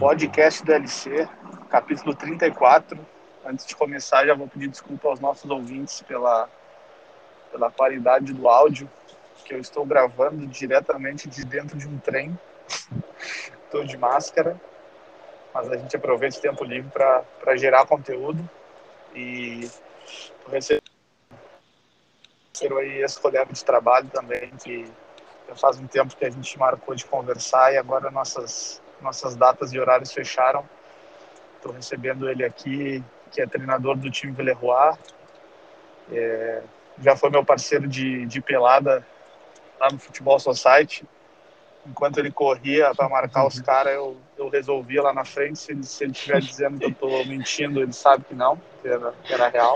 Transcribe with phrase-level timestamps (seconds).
[0.00, 1.28] podcast do LC,
[1.68, 2.98] capítulo 34.
[3.44, 6.48] Antes de começar, já vou pedir desculpa aos nossos ouvintes pela,
[7.52, 8.90] pela qualidade do áudio,
[9.44, 12.36] que eu estou gravando diretamente de dentro de um trem.
[13.66, 14.58] Estou de máscara,
[15.52, 18.48] mas a gente aproveita o tempo livre para gerar conteúdo
[19.14, 19.70] e
[20.50, 20.80] receber
[22.58, 24.90] aí esse colega de trabalho também, que
[25.56, 29.78] faz um tempo que a gente marcou de conversar e agora nossas nossas datas e
[29.78, 30.64] horários fecharam.
[31.56, 34.96] Estou recebendo ele aqui, que é treinador do time Villeroy.
[36.10, 36.62] É,
[37.02, 39.06] já foi meu parceiro de, de pelada
[39.78, 41.04] lá no Futebol Society.
[41.86, 45.58] Enquanto ele corria para marcar os caras, eu, eu resolvia lá na frente.
[45.58, 48.88] Se ele, se ele estiver dizendo que eu estou mentindo, ele sabe que não, que
[48.88, 49.74] era, que era real.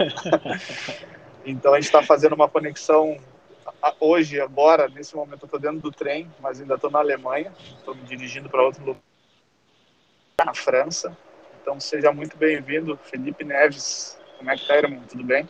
[1.47, 3.17] então a gente está fazendo uma conexão
[4.01, 7.53] hoje, agora, nesse momento, eu estou dentro do trem, mas ainda estou na Alemanha.
[7.79, 9.01] Estou me dirigindo para outro lugar
[10.43, 11.17] na França.
[11.63, 14.19] Então seja muito bem-vindo, Felipe Neves.
[14.39, 15.01] Como é que tá, irmão?
[15.09, 15.49] Tudo bem?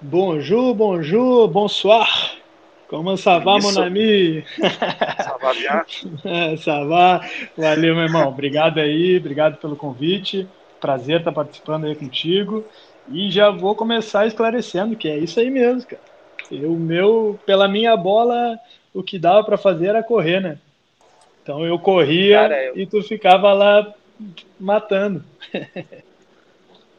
[0.00, 2.38] Bonjour, bonjour, bonsoir.
[2.88, 4.44] Como ça va, mon ami?
[5.18, 5.82] Ça va bien?
[6.24, 7.20] é, ça va.
[7.56, 8.28] Valeu, meu irmão.
[8.28, 10.46] Obrigado aí, obrigado pelo convite.
[10.80, 12.64] Prazer estar participando aí contigo.
[13.10, 16.02] E já vou começar esclarecendo que é isso aí mesmo, cara.
[16.50, 18.58] O meu, pela minha bola,
[18.92, 20.58] o que dava para fazer era correr, né?
[21.42, 22.78] Então eu corria cara, eu...
[22.78, 23.94] e tu ficava lá
[24.58, 25.24] matando.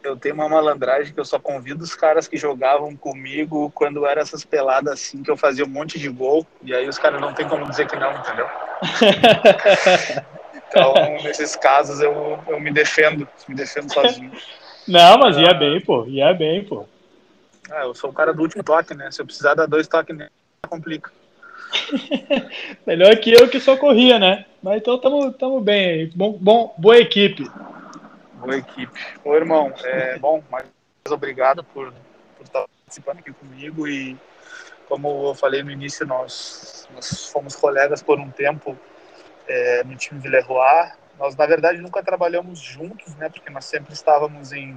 [0.04, 4.22] eu tenho uma malandragem que eu só convido os caras que jogavam comigo quando era
[4.22, 7.34] essas peladas assim, que eu fazia um monte de gol, e aí os caras não
[7.34, 8.48] tem como dizer que não, entendeu?
[10.68, 10.94] então,
[11.24, 14.32] nesses casos, eu, eu me defendo, me defendo sozinho.
[14.88, 16.86] Não, mas ia bem, pô, ia bem, pô.
[17.72, 19.10] Ah, eu sou o cara do último toque, né?
[19.10, 20.16] Se eu precisar dar dois toques,
[20.70, 21.12] complica.
[22.86, 24.46] Melhor que eu que só corria, né?
[24.66, 26.08] Mas então tamo, tamo bem aí.
[26.16, 27.48] Bom, bom, boa equipe.
[28.34, 29.00] Boa equipe.
[29.24, 30.66] Ô, irmão, é, bom, mais
[31.08, 31.94] obrigado por,
[32.36, 34.18] por estar participando aqui comigo e
[34.90, 38.75] como eu falei no início, nós, nós fomos colegas por um tempo
[39.48, 40.90] é, no time Villeroy.
[41.20, 43.30] Nós, na verdade, nunca trabalhamos juntos, né?
[43.30, 44.75] Porque nós sempre estávamos em,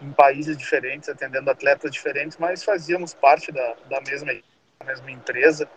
[0.00, 4.32] em países diferentes, atendendo atletas diferentes, mas fazíamos parte da, da mesma
[4.84, 5.68] mesma empresa.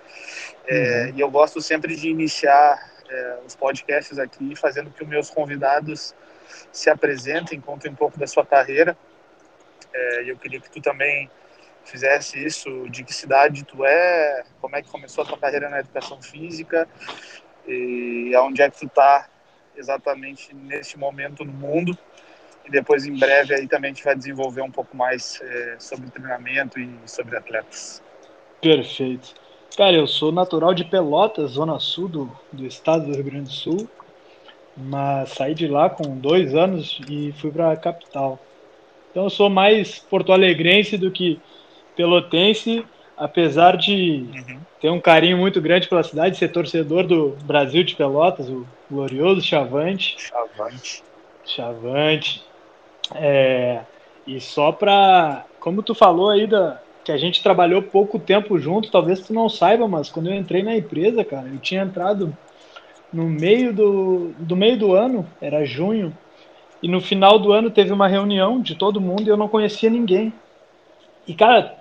[0.67, 1.17] É, uhum.
[1.17, 6.15] E eu gosto sempre de iniciar é, os podcasts aqui fazendo que os meus convidados
[6.71, 8.97] se apresentem, contem um pouco da sua carreira.
[9.93, 11.29] É, eu queria que tu também
[11.83, 15.79] fizesse isso, de que cidade tu é, como é que começou a tua carreira na
[15.79, 16.87] educação física
[17.67, 19.27] e aonde é que tu está
[19.75, 21.97] exatamente neste momento no mundo.
[22.65, 26.09] E depois, em breve, aí também a gente vai desenvolver um pouco mais é, sobre
[26.11, 28.03] treinamento e sobre atletas.
[28.61, 29.33] Perfeito.
[29.75, 33.53] Cara, eu sou natural de Pelotas, zona sul do, do estado do Rio Grande do
[33.53, 33.87] Sul,
[34.75, 38.39] mas saí de lá com dois anos e fui para a capital.
[39.11, 41.39] Então eu sou mais porto-alegrense do que
[41.95, 42.85] pelotense,
[43.17, 44.59] apesar de uhum.
[44.79, 49.41] ter um carinho muito grande pela cidade, ser torcedor do Brasil de Pelotas, o glorioso
[49.41, 50.15] Chavante.
[50.17, 51.03] Chavante.
[51.45, 52.43] Chavante.
[53.15, 53.81] É,
[54.25, 58.91] e só para, como tu falou aí da, que a gente trabalhou pouco tempo junto,
[58.91, 62.37] talvez tu não saiba, mas quando eu entrei na empresa, cara, eu tinha entrado
[63.11, 66.15] no meio do, do meio do ano, era junho,
[66.83, 69.89] e no final do ano teve uma reunião de todo mundo e eu não conhecia
[69.89, 70.31] ninguém.
[71.27, 71.77] E cara,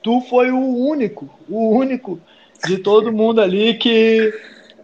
[0.00, 2.20] tu foi o único, o único
[2.64, 4.32] de todo mundo ali que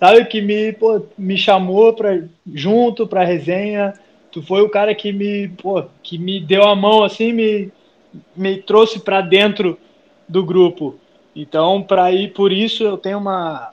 [0.00, 3.94] sabe que me pô, me chamou para junto para resenha.
[4.32, 7.70] Tu foi o cara que me pô, que me deu a mão assim, me
[8.36, 9.78] me trouxe para dentro
[10.28, 10.98] do grupo.
[11.34, 13.70] Então, para ir por isso, eu tenho uma,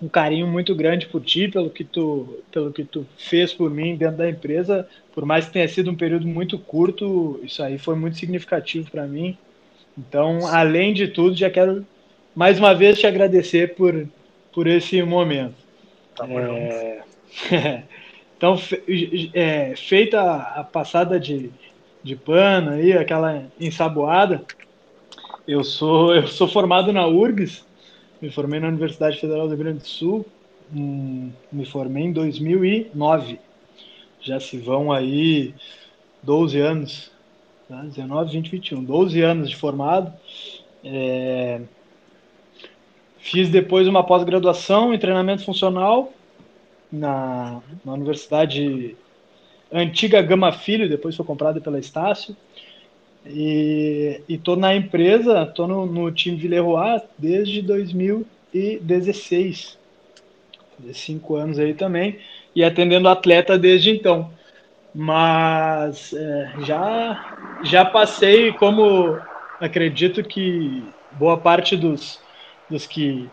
[0.00, 3.96] um carinho muito grande por ti, pelo que tu, pelo que tu fez por mim
[3.96, 4.88] dentro da empresa.
[5.14, 9.06] Por mais que tenha sido um período muito curto, isso aí foi muito significativo para
[9.06, 9.36] mim.
[9.96, 11.84] Então, além de tudo, já quero
[12.34, 14.06] mais uma vez te agradecer por,
[14.52, 15.56] por esse momento.
[16.14, 17.02] Tá é...
[18.36, 18.56] então,
[19.34, 21.50] é, feita a passada de,
[22.02, 24.42] de pano aí, aquela ensaboada.
[25.46, 27.64] Eu sou, eu sou formado na URGS,
[28.20, 30.26] me formei na Universidade Federal do Rio Grande do Sul,
[30.74, 33.38] hum, me formei em 2009.
[34.20, 35.54] Já se vão aí
[36.22, 37.12] 12 anos,
[37.68, 37.82] tá?
[37.82, 40.12] 19, 20, 21, 12 anos de formado.
[40.84, 41.60] É...
[43.18, 46.12] Fiz depois uma pós-graduação em treinamento funcional
[46.90, 48.96] na, na Universidade
[49.72, 52.36] antiga Gama Filho, depois foi comprada pela Estácio.
[53.26, 59.78] E, estou na empresa, estou no, no, time Villeroy desde 2016.
[60.78, 62.18] Fazer cinco anos aí também.
[62.54, 64.30] e atendendo atleta desde então.
[64.94, 69.18] Mas é, já, já passei, como
[69.60, 70.82] acredito que
[71.12, 72.18] boa parte dos,
[72.70, 73.28] dos que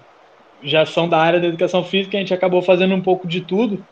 [0.61, 3.85] já são da área da educação física, a gente acabou fazendo um pouco de tudo.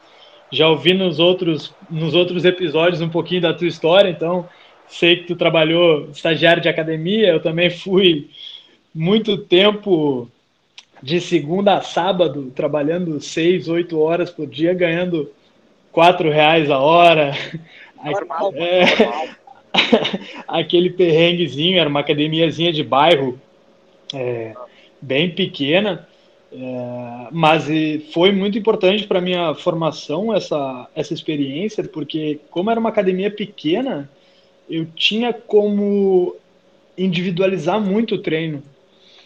[0.51, 4.47] Já ouvi nos outros, nos outros episódios um pouquinho da tua história, então
[4.87, 8.29] sei que tu trabalhou estagiário de academia, eu também fui
[8.93, 10.29] muito tempo
[11.01, 15.29] de segunda a sábado, trabalhando seis, oito horas por dia, ganhando
[15.91, 17.33] quatro reais a hora.
[18.03, 19.27] Normal, é, normal.
[20.47, 23.39] aquele perrenguezinho, era uma academiazinha de bairro
[24.13, 24.53] é,
[25.01, 26.07] bem pequena,
[26.55, 27.63] é, mas
[28.13, 34.07] foi muito importante para minha formação essa, essa experiência, porque como era uma academia pequena,
[34.69, 36.35] eu tinha como
[36.95, 38.61] individualizar muito o treino.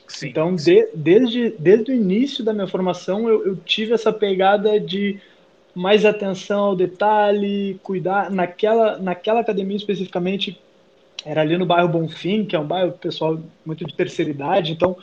[0.08, 4.80] Sim, então, de, desde, desde o início da minha formação, eu, eu, tive essa pegada
[4.80, 5.20] de
[5.76, 8.32] mais atenção ao detalhe, cuidar.
[8.32, 10.58] Naquela, naquela academia especificamente,
[11.26, 14.96] era ali no bairro Bonfim, que é um bairro pessoal muito de terceira idade, então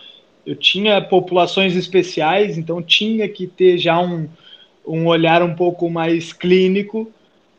[0.47, 4.29] eu tinha populações especiais, então tinha que ter já um,
[4.87, 7.11] um olhar um pouco mais clínico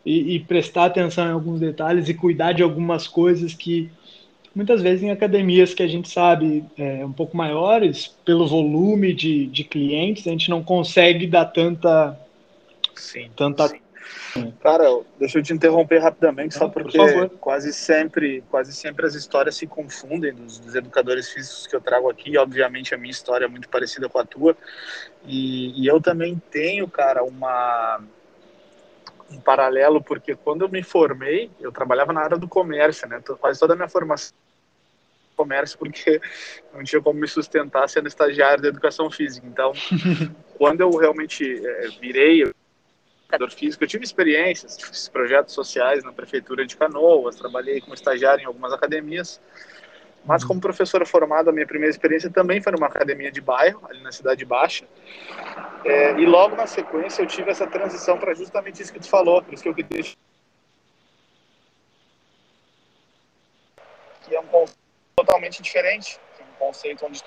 [0.05, 3.89] e, e prestar atenção em alguns detalhes e cuidar de algumas coisas que
[4.55, 9.47] muitas vezes em academias que a gente sabe é, um pouco maiores, pelo volume de,
[9.47, 12.17] de clientes, a gente não consegue dar tanta.
[12.95, 13.67] Sim, tanta...
[13.67, 13.84] Sim.
[14.61, 14.85] Cara,
[15.19, 19.65] deixa eu te interromper rapidamente, só porque Por quase sempre, quase sempre as histórias se
[19.67, 22.37] confundem dos, dos, educadores físicos que eu trago aqui.
[22.37, 24.57] Obviamente a minha história é muito parecida com a tua.
[25.25, 28.01] E, e eu também tenho, cara, uma
[29.31, 33.19] um paralelo, porque quando eu me formei, eu trabalhava na área do comércio, né?
[33.39, 34.35] Quase toda a minha formação
[35.35, 36.21] comércio porque
[36.73, 39.45] não tinha como me sustentar sendo estagiário da educação física.
[39.45, 39.73] Então,
[40.57, 42.51] quando eu realmente é, virei
[43.35, 48.43] educador físico, eu tive experiências, fiz projetos sociais na prefeitura de Canoas, trabalhei como estagiário
[48.43, 49.39] em algumas academias,
[50.25, 54.01] mas como professora formada, a minha primeira experiência também foi numa academia de bairro, ali
[54.01, 54.85] na Cidade Baixa.
[55.83, 59.43] É, e logo na sequência eu tive essa transição para justamente isso que tu falou,
[59.43, 60.03] por isso que eu queria
[64.23, 64.79] que é um conceito
[65.15, 67.21] totalmente diferente, é um conceito onde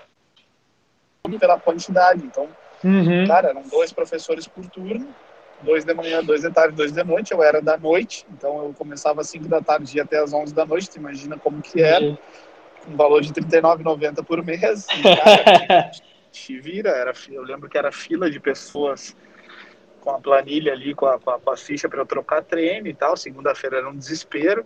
[1.39, 2.25] pela quantidade.
[2.25, 2.49] Então,
[2.83, 3.27] uhum.
[3.27, 5.15] cara, eram dois professores por turno,
[5.63, 7.33] dois de manhã, dois de tarde, dois de noite.
[7.33, 10.55] Eu era da noite, então eu começava às 5 da tarde e até às 11
[10.55, 10.91] da noite.
[10.91, 12.19] Tu imagina como que era.
[12.89, 14.87] Um valor de R$39,90 por mês.
[14.97, 15.91] E, cara,
[16.33, 16.91] te vira.
[16.91, 19.15] Era, eu lembro que era fila de pessoas
[20.01, 22.87] com a planilha ali, com a, com a, com a ficha para eu trocar treino
[22.87, 23.17] e tal.
[23.17, 24.65] Segunda-feira era um desespero.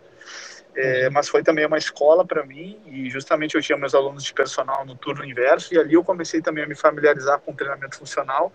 [0.75, 4.33] É, mas foi também uma escola para mim e justamente eu tinha meus alunos de
[4.33, 7.99] personal no turno inverso e ali eu comecei também a me familiarizar com o treinamento
[7.99, 8.51] funcional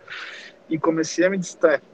[0.68, 1.40] e comecei a me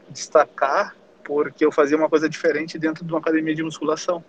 [0.09, 4.23] destacar porque eu fazia uma coisa diferente dentro de uma academia de musculação.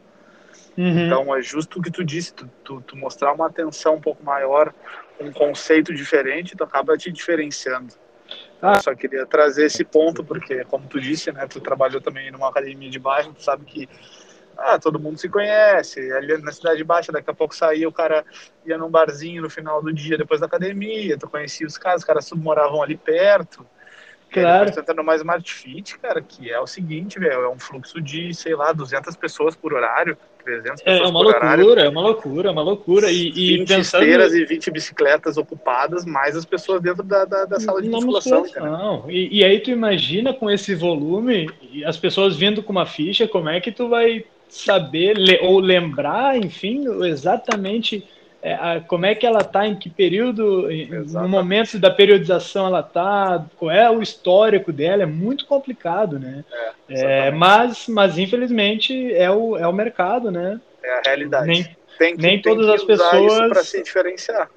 [0.77, 1.07] Uhum.
[1.07, 4.25] Então é justo o que tu disse, tu, tu, tu, mostrar uma atenção um pouco
[4.25, 4.75] maior,
[5.21, 7.95] um conceito diferente, tu acaba te diferenciando.
[8.61, 8.75] Ah.
[8.77, 12.49] Eu só queria trazer esse ponto, porque como tu disse, né, tu trabalhou também numa
[12.49, 13.89] academia de bairro, tu sabe que
[14.57, 18.25] ah, todo mundo se conhece, ali na Cidade Baixa, daqui a pouco saía, o cara
[18.65, 22.07] ia num barzinho no final do dia depois da academia, tu conhecia os caras, os
[22.07, 23.67] caras moravam ali perto,
[24.35, 24.67] Claro.
[24.67, 28.35] Depois tu numa Smart Fit, cara, que é o seguinte, velho, é um fluxo de,
[28.35, 31.81] sei lá, 200 pessoas por horário, 300 é, pessoas é uma por loucura, horário.
[31.81, 33.11] É uma loucura, é uma loucura.
[33.13, 34.03] E, e 20 pensando...
[34.03, 38.41] esteiras e 20 bicicletas ocupadas, mais as pessoas dentro da, da, da sala de musculação.
[38.41, 39.05] musculação.
[39.09, 41.49] E, e aí tu imagina com esse volume,
[41.87, 46.85] as pessoas vindo com uma ficha, como é que tu vai saber ou lembrar, enfim,
[47.05, 48.07] exatamente
[48.41, 51.13] é, a, como é que ela está, em que período, Exatamente.
[51.15, 56.45] no momento da periodização ela está, qual é o histórico dela, é muito complicado, né?
[56.89, 60.61] É, é, mas, mas infelizmente é o, é o mercado, né?
[60.83, 61.47] É a realidade.
[61.49, 61.65] Nem,
[61.99, 64.49] tem que, nem tem todas as pessoas para se diferenciar.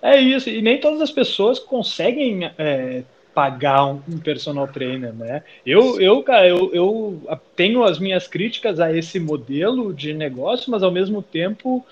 [0.00, 3.02] É isso, e nem todas as pessoas conseguem é,
[3.34, 5.42] pagar um, um, personal trainer, né?
[5.64, 10.82] Eu, eu, cara, eu, eu tenho as minhas críticas a esse modelo de negócio, mas
[10.82, 11.84] ao mesmo tempo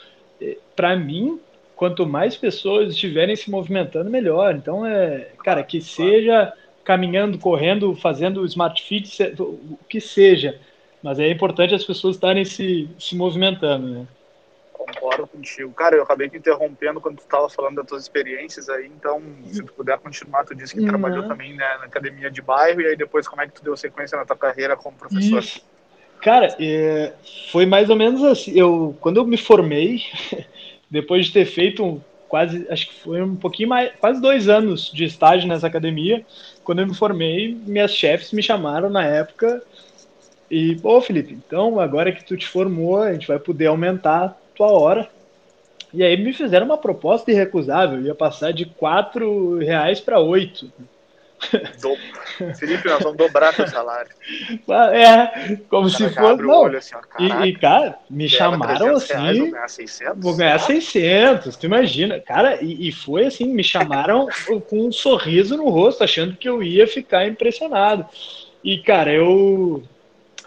[0.80, 1.38] para mim,
[1.76, 4.54] quanto mais pessoas estiverem se movimentando, melhor.
[4.54, 10.58] Então, é, cara, que seja caminhando, correndo, fazendo smart fit, o que seja.
[11.02, 14.06] Mas é importante as pessoas estarem se, se movimentando, né?
[14.94, 15.72] Concordo contigo.
[15.72, 19.62] Cara, eu acabei te interrompendo quando tu estava falando das tuas experiências aí, então, se
[19.62, 20.88] tu puder continuar, tu disse que uhum.
[20.88, 23.76] trabalhou também né, na academia de bairro, e aí depois como é que tu deu
[23.76, 25.38] sequência na tua carreira como professor?
[25.38, 25.62] Isso.
[26.22, 27.12] Cara, é,
[27.50, 28.52] foi mais ou menos assim.
[28.58, 30.02] Eu, quando eu me formei,
[30.90, 35.04] depois de ter feito quase, acho que foi um pouquinho mais, quase dois anos de
[35.04, 36.24] estágio nessa academia.
[36.62, 39.62] Quando eu me formei, minhas chefes me chamaram na época
[40.50, 44.68] e, pô, Felipe, então agora que tu te formou, a gente vai poder aumentar a
[44.68, 45.08] tua hora.
[45.92, 50.70] E aí me fizeram uma proposta irrecusável, ia passar de quatro reais para oito.
[51.80, 51.96] Do...
[52.54, 54.10] Felipe, nós vamos dobrar teu salário.
[54.92, 56.42] É, como se fosse.
[56.42, 56.66] Não.
[56.66, 59.14] Assim, ó, e, e, cara, me chamaram assim.
[59.14, 60.22] Reais, vou ganhar 600.
[60.22, 62.20] Vou ganhar 600, tu imagina.
[62.20, 64.28] Cara, e, e foi assim: me chamaram
[64.68, 68.04] com um sorriso no rosto, achando que eu ia ficar impressionado.
[68.62, 69.82] E, cara, eu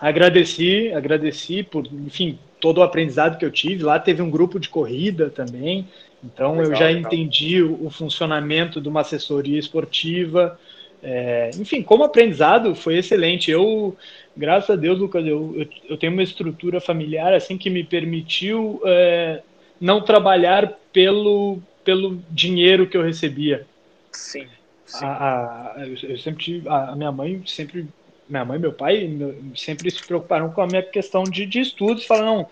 [0.04, 3.84] agradeci, agradeci por, enfim, todo o aprendizado que eu tive.
[3.84, 5.88] Lá teve um grupo de corrida também.
[6.22, 7.02] Então legal, eu já legal.
[7.02, 10.60] entendi o, o, funcionamento de uma assessoria esportiva.
[11.02, 13.50] É, enfim, como aprendizado foi excelente.
[13.50, 13.96] Eu,
[14.36, 18.82] graças a Deus, Lucas, eu, eu, eu tenho uma estrutura familiar assim que me permitiu
[18.86, 19.42] é,
[19.80, 23.66] não trabalhar pelo, pelo dinheiro que eu recebia.
[24.12, 24.48] Sim.
[24.86, 25.06] sim.
[25.06, 27.88] A, a, eu, sempre a minha mãe sempre
[28.34, 29.10] minha mãe e meu pai
[29.56, 32.48] sempre se preocuparam com a minha questão de, de estudos, falaram, não,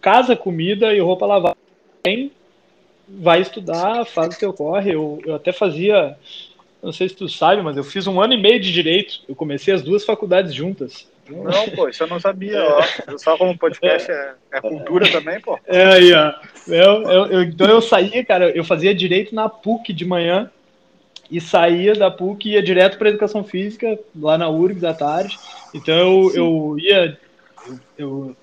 [0.00, 1.56] casa, comida e roupa lavada,
[3.08, 4.94] vai estudar, faz o teu corre.
[4.94, 6.16] Eu, eu até fazia
[6.82, 9.20] não sei se tu sabe, mas eu fiz um ano e meio de direito.
[9.28, 11.08] Eu comecei as duas faculdades juntas.
[11.28, 13.18] Não, pô, isso eu não sabia, ó.
[13.18, 15.58] Só como podcast é, é cultura também, pô.
[15.66, 16.34] É aí, ó.
[16.68, 20.50] Eu, eu, eu, então eu saía, cara, eu fazia direito na PUC de manhã
[21.30, 25.38] e saía da PUC e ia direto para educação física, lá na URGS à tarde.
[25.74, 27.18] Então eu, eu ia.
[27.66, 28.36] Eu, eu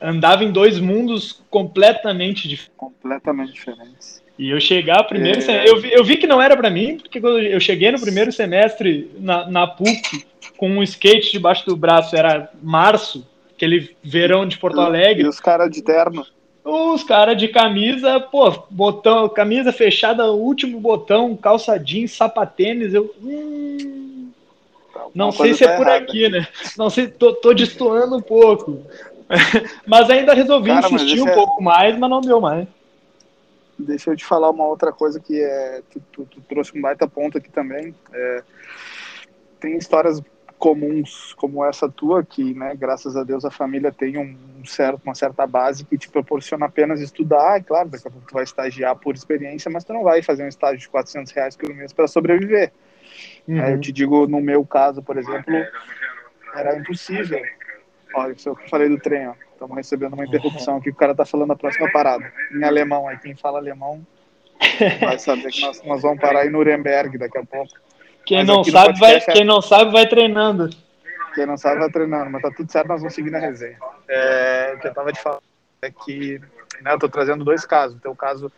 [0.00, 2.76] andava em dois mundos completamente diferentes.
[2.76, 4.22] Completamente diferentes.
[4.38, 5.40] E eu chegar primeiro é...
[5.40, 8.00] semestre, eu, vi, eu vi que não era para mim, porque quando eu cheguei no
[8.00, 10.26] primeiro semestre na, na PUC
[10.56, 15.24] com um skate debaixo do braço, era março, aquele verão de Porto Alegre.
[15.24, 16.26] E os caras de terno.
[16.64, 23.12] Os caras de camisa, pô, botão, camisa fechada, último botão, calça jeans, sapatênis, eu.
[23.20, 24.30] Hum,
[25.14, 26.04] não sei se é tá por errada.
[26.04, 26.46] aqui, né?
[26.78, 28.86] Não sei, tô, tô destoando um pouco.
[29.86, 31.34] mas ainda resolvi Cara, insistir um é...
[31.34, 32.68] pouco mais, mas não deu mais.
[33.78, 37.08] Deixa eu te falar uma outra coisa que é, tu, tu, tu trouxe um baita
[37.08, 37.94] ponto aqui também.
[38.12, 38.42] É,
[39.58, 40.22] tem histórias
[40.62, 45.12] comuns como essa tua que, né, graças a Deus a família tem um certo, uma
[45.12, 48.94] certa base que te proporciona apenas estudar, e claro, daqui a pouco tu vai estagiar
[48.94, 52.06] por experiência, mas tu não vai fazer um estágio de 400 reais por mês para
[52.06, 52.70] sobreviver.
[53.48, 53.60] Uhum.
[53.60, 55.52] É, eu te digo, no meu caso, por exemplo,
[56.54, 57.42] era impossível.
[58.14, 59.34] Olha, isso eu falei do trem, ó.
[59.50, 62.32] Estamos recebendo uma interrupção aqui, o cara tá falando a próxima parada.
[62.54, 64.06] Em alemão, aí quem fala alemão
[65.00, 67.72] vai saber que nós, nós vamos parar em Nuremberg daqui a pouco.
[68.24, 70.70] Quem não, sabe, vai, quem não sabe vai treinando.
[71.34, 73.78] Quem não sabe vai treinando, mas tá tudo certo, nós vamos seguir na resenha.
[74.08, 75.42] É, o que eu tava te falando
[75.82, 76.40] é que
[76.80, 77.96] né, eu tô trazendo dois casos.
[77.96, 78.52] O teu caso,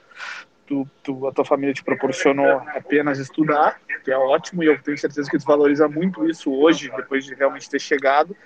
[0.66, 4.98] tu, tu, a tua família te proporcionou apenas estudar, que é ótimo, e eu tenho
[4.98, 8.36] certeza que tu valoriza muito isso hoje, depois de realmente ter chegado.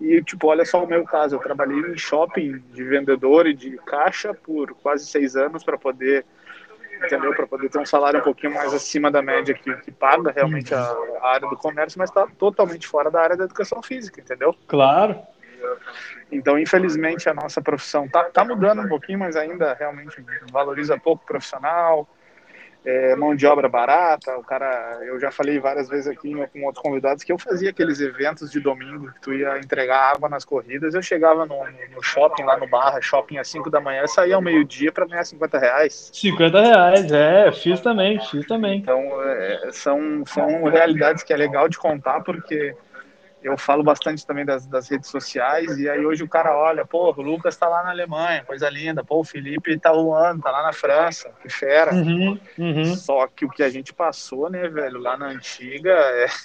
[0.00, 3.76] E, tipo, olha só o meu caso, eu trabalhei em shopping de vendedor e de
[3.84, 6.24] caixa por quase seis anos para poder,
[7.04, 7.34] entendeu?
[7.34, 10.74] Para poder ter um salário um pouquinho mais acima da média que, que paga realmente
[10.74, 10.80] a,
[11.22, 14.54] a área do comércio, mas está totalmente fora da área da educação física, entendeu?
[14.66, 15.20] Claro.
[16.30, 21.22] Então, infelizmente, a nossa profissão tá, tá mudando um pouquinho, mas ainda realmente valoriza pouco
[21.24, 22.08] o profissional,
[22.84, 24.36] é, mão de obra barata.
[24.38, 28.00] O cara, eu já falei várias vezes aqui com outros convidados que eu fazia aqueles
[28.00, 30.94] eventos de domingo que tu ia entregar água nas corridas.
[30.94, 31.56] Eu chegava no,
[31.94, 35.24] no shopping lá no Barra, shopping às 5 da manhã, saía ao meio-dia para ganhar
[35.24, 36.10] 50 reais.
[36.12, 38.78] 50 reais, é, fiz também, fiz também.
[38.78, 42.74] Então, é, são, são realidades que é legal de contar porque
[43.42, 47.14] eu falo bastante também das, das, redes sociais, e aí hoje o cara olha, pô,
[47.16, 50.62] o Lucas tá lá na Alemanha, coisa linda, pô, o Felipe tá voando, tá lá
[50.62, 51.94] na França, que fera.
[51.94, 52.96] Uhum, uhum.
[52.96, 56.26] Só que o que a gente passou, né, velho, lá na antiga é.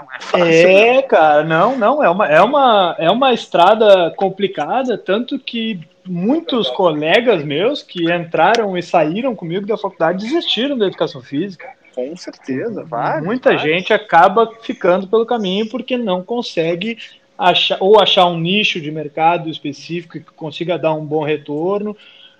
[0.00, 0.46] Não é fácil.
[0.48, 6.68] É, cara, não, não, é uma, é, uma, é uma estrada complicada, tanto que muitos
[6.70, 11.68] colegas meus que entraram e saíram comigo da faculdade desistiram da educação física.
[11.94, 13.20] Com certeza, vai.
[13.20, 16.98] Muita gente acaba ficando pelo caminho porque não consegue
[17.38, 21.96] achar ou achar um nicho de mercado específico que consiga dar um bom retorno.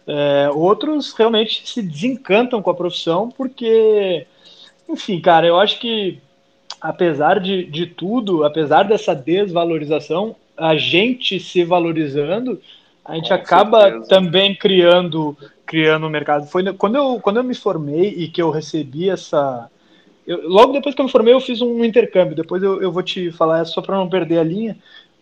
[0.06, 4.26] É, outros realmente se desencantam com a profissão porque,
[4.88, 6.20] enfim, cara, eu acho que
[6.80, 12.60] apesar de, de tudo, apesar dessa desvalorização, a gente se valorizando,
[13.04, 14.08] a gente com acaba certeza.
[14.08, 16.46] também criando criando o mercado.
[16.46, 19.70] Foi quando eu, quando eu me formei e que eu recebi essa.
[20.26, 22.36] Eu, logo depois que eu me formei, eu fiz um intercâmbio.
[22.36, 24.76] Depois eu, eu vou te falar só para não perder a linha.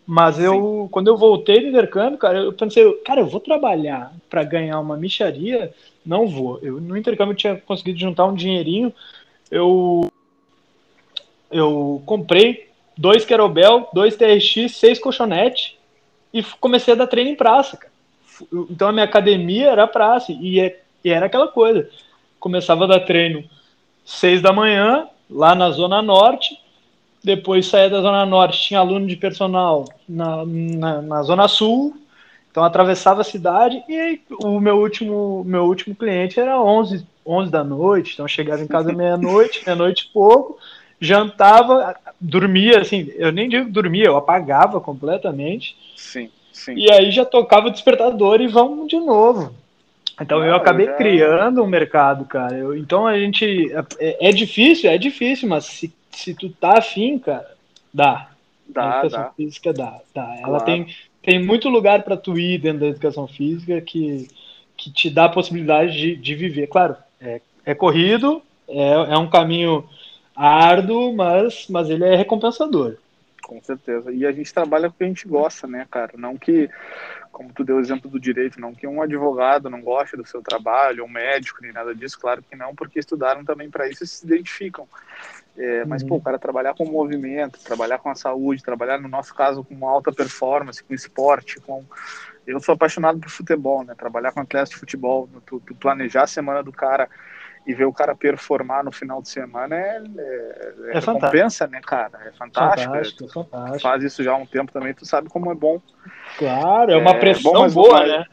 [0.07, 0.89] Mas eu, Sim.
[0.91, 4.97] quando eu voltei do intercâmbio, cara, eu pensei, cara, eu vou trabalhar para ganhar uma
[4.97, 5.73] micharia?
[6.05, 6.59] Não vou.
[6.61, 8.93] Eu no intercâmbio eu tinha conseguido juntar um dinheirinho.
[9.51, 10.11] Eu
[11.51, 15.77] eu comprei dois Querobel, dois TRX, seis colchonetes
[16.33, 17.92] e comecei a dar treino em praça, cara.
[18.71, 21.89] Então a minha academia era praça e, é, e era aquela coisa.
[22.39, 23.45] Começava a dar treino
[24.05, 26.59] seis da manhã, lá na Zona Norte,
[27.23, 31.97] depois saía da Zona Norte, tinha aluno de personal na, na, na Zona Sul,
[32.51, 37.65] então atravessava a cidade e o meu último, meu último cliente era 11, 11 da
[37.65, 40.59] noite, então chegava em casa meia-noite, meia-noite e pouco,
[41.01, 45.77] jantava, dormia, assim, eu nem digo dormia, eu apagava completamente.
[45.97, 46.75] Sim, sim.
[46.77, 49.55] E aí já tocava o despertador e vamos de novo.
[50.21, 50.95] Então ah, eu acabei já...
[50.95, 52.57] criando um mercado, cara.
[52.57, 53.73] Eu, então a gente.
[53.99, 57.51] É, é, difícil, é difícil, mas se, se tu tá afim, cara,
[57.93, 58.29] dá.
[58.69, 59.31] Dá, a educação dá.
[59.31, 60.25] física dá, dá.
[60.25, 60.41] Claro.
[60.45, 60.87] Ela tem,
[61.23, 64.29] tem muito lugar para tu ir dentro da educação física que,
[64.77, 66.69] que te dá a possibilidade de, de viver.
[66.69, 69.85] Claro, é, é corrido, é, é um caminho
[70.35, 72.97] árduo, mas, mas ele é recompensador.
[73.53, 74.11] Com certeza.
[74.11, 76.13] E a gente trabalha com o que a gente gosta, né, cara?
[76.17, 76.71] Não que
[77.31, 80.43] como tu deu o exemplo do direito, não que um advogado não goste do seu
[80.43, 84.07] trabalho, um médico, nem nada disso, claro que não, porque estudaram também para isso e
[84.07, 84.87] se identificam.
[85.57, 86.09] É, mas, uhum.
[86.09, 89.89] pô, o cara trabalhar com movimento, trabalhar com a saúde, trabalhar, no nosso caso, com
[89.89, 91.85] alta performance, com esporte, com...
[92.47, 93.95] Eu sou apaixonado por futebol, né?
[93.95, 97.09] Trabalhar com atletas de futebol, tu, tu planejar a semana do cara
[97.67, 101.81] e ver o cara performar no final de semana é, é, é, é recompensa, né,
[101.81, 102.19] cara?
[102.27, 102.93] É fantástico.
[102.93, 103.81] fantástico, é, fantástico.
[103.81, 105.81] Faz isso já há um tempo também, tu sabe como é bom.
[106.39, 108.25] Claro, é uma é, pressão bom, boa, mas, né?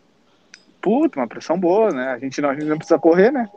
[0.82, 2.12] Puta, uma pressão boa, né?
[2.12, 3.48] A gente não, a gente não precisa correr, né?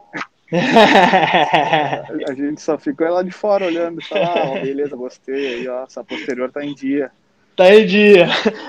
[2.28, 5.84] a gente só fica lá de fora olhando e fala, ah, beleza, gostei, aí, ó,
[5.84, 7.10] essa posterior tá em dia.
[7.56, 8.28] Tá em dia.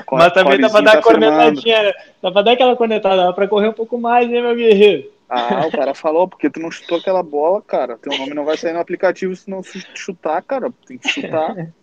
[0.09, 1.93] Mas também dá pra dar tá cornetadinha, né?
[2.21, 5.11] Dá pra dar aquela cornetada, dá pra correr um pouco mais, hein, meu guerreiro?
[5.35, 7.97] Ah, o cara falou, porque tu não chutou aquela bola, cara.
[7.97, 10.71] Teu nome não vai sair no aplicativo se não chutar, cara.
[10.85, 11.55] Tem que chutar.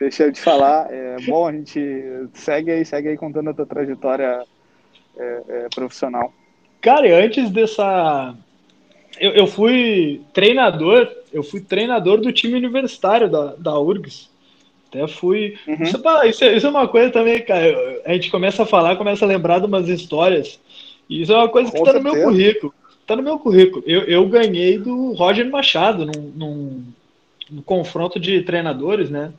[0.00, 0.90] Deixa eu te falar.
[0.90, 1.78] É, bom, a gente
[2.32, 4.44] segue aí, segue aí contando a tua trajetória
[5.18, 6.32] é, é, profissional.
[6.80, 8.34] Cara, antes dessa.
[9.20, 14.30] Eu, eu fui treinador, eu fui treinador do time universitário da, da URGS.
[14.88, 15.58] Até fui.
[15.66, 15.82] Uhum.
[15.82, 18.00] Isso, é é, isso, é uma coisa também, cara.
[18.06, 20.58] A gente começa a falar, começa a lembrar de umas histórias
[21.08, 22.74] isso é uma coisa que está no meu currículo.
[23.00, 23.82] Está no meu currículo.
[23.86, 26.84] Eu, eu ganhei do Roger Machado num, num,
[27.50, 29.32] num confronto de treinadores, né?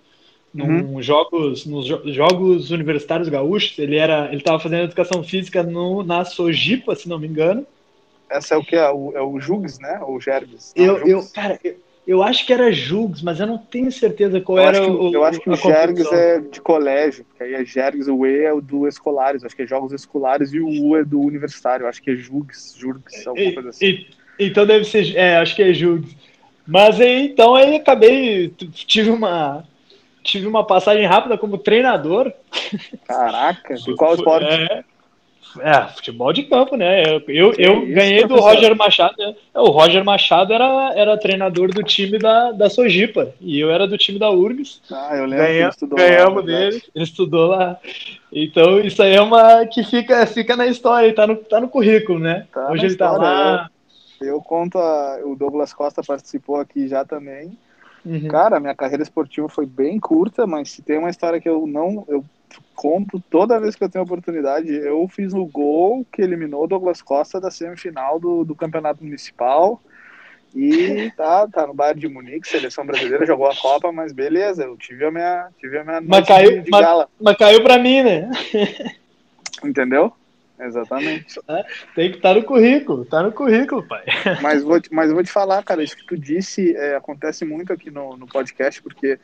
[0.51, 1.01] Num uhum.
[1.01, 3.77] jogos, nos jogos universitários gaúchos.
[3.77, 7.65] Ele era, ele estava fazendo educação física no, na Sojipa, se não me engano.
[8.27, 9.99] Essa é o que é o, é o Jugs, né?
[10.01, 10.73] Ou Gerbes?
[10.75, 11.75] Eu, eu, cara, eu,
[12.09, 15.13] eu acho que era Jugs, mas eu não tenho certeza qual eu era que, o.
[15.13, 18.51] Eu acho que o Jergs é de colégio, que aí é Jergs, o E é
[18.51, 22.01] o do escolares, acho que é jogos escolares e o U é do universitário, acho
[22.01, 23.85] que é Jugs, Jugs, alguma coisa assim.
[23.85, 24.07] E,
[24.39, 26.15] então deve ser, é, acho que é Jugs.
[26.65, 29.63] Mas aí, então aí acabei, tive uma
[30.23, 32.33] tive uma passagem rápida como treinador.
[33.07, 34.47] Caraca, de qual esporte?
[34.47, 34.83] É,
[35.59, 37.01] é, futebol de campo, né?
[37.01, 39.15] Eu, eu, eu isso, ganhei do Roger Machado.
[39.17, 39.35] Né?
[39.55, 43.97] O Roger Machado era, era treinador do time da, da Sojipa e eu era do
[43.97, 44.81] time da URGS.
[44.91, 47.77] Ah, eu lembro Ganha, que Ganhamos lá, dele, ele estudou lá.
[48.31, 52.19] Então isso aí é uma que fica, fica na história, tá no, tá no currículo,
[52.19, 52.45] né?
[52.53, 53.69] Tá Hoje ele tá história, tá lá.
[54.21, 57.57] Eu, eu conto, a, o Douglas Costa participou aqui já também.
[58.05, 58.27] Uhum.
[58.27, 62.05] Cara, minha carreira esportiva foi bem curta, mas se tem uma história que eu não.
[62.07, 62.23] Eu
[62.75, 64.73] conto toda vez que eu tenho oportunidade.
[64.73, 69.81] Eu fiz o gol que eliminou o Douglas Costa da semifinal do, do campeonato municipal.
[70.55, 74.75] E tá, tá no Bayern de Munique, seleção brasileira, jogou a Copa, mas beleza, eu
[74.77, 77.07] tive a minha, tive a minha mas caiu, de gala.
[77.19, 78.31] Mas, mas caiu pra mim, né?
[79.63, 80.11] Entendeu?
[80.59, 81.39] Exatamente.
[81.47, 84.03] É, tem que estar tá no currículo, tá no currículo, pai.
[84.41, 87.71] Mas vou, te, mas vou te falar, cara, isso que tu disse é, acontece muito
[87.71, 89.19] aqui no, no podcast, porque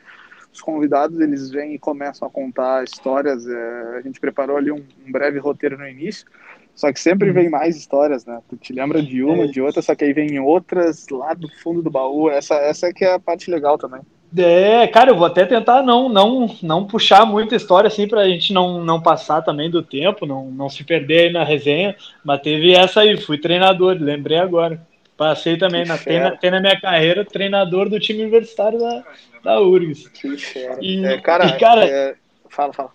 [0.55, 3.45] os convidados eles vêm e começam a contar histórias.
[3.45, 6.25] É, a gente preparou ali um, um, breve roteiro no início,
[6.73, 7.33] só que sempre uhum.
[7.33, 8.39] vem mais histórias, né?
[8.49, 9.47] Tu te lembra de uma, é.
[9.47, 12.29] de outra, só que aí vem outras lá do fundo do baú.
[12.29, 14.01] Essa, essa é que é a parte legal também.
[14.37, 18.27] É, cara, eu vou até tentar não não não puxar muita história assim para a
[18.27, 22.41] gente não, não passar também do tempo, não, não se perder aí na resenha, mas
[22.41, 24.85] teve essa aí, fui treinador, lembrei agora.
[25.17, 29.03] Passei também, na, tem, na, tem na minha carreira, treinador do time universitário da,
[29.43, 30.09] da URGS.
[30.09, 30.77] Que fera.
[30.81, 32.15] E, é, cara, e, cara é,
[32.49, 32.91] fala, fala.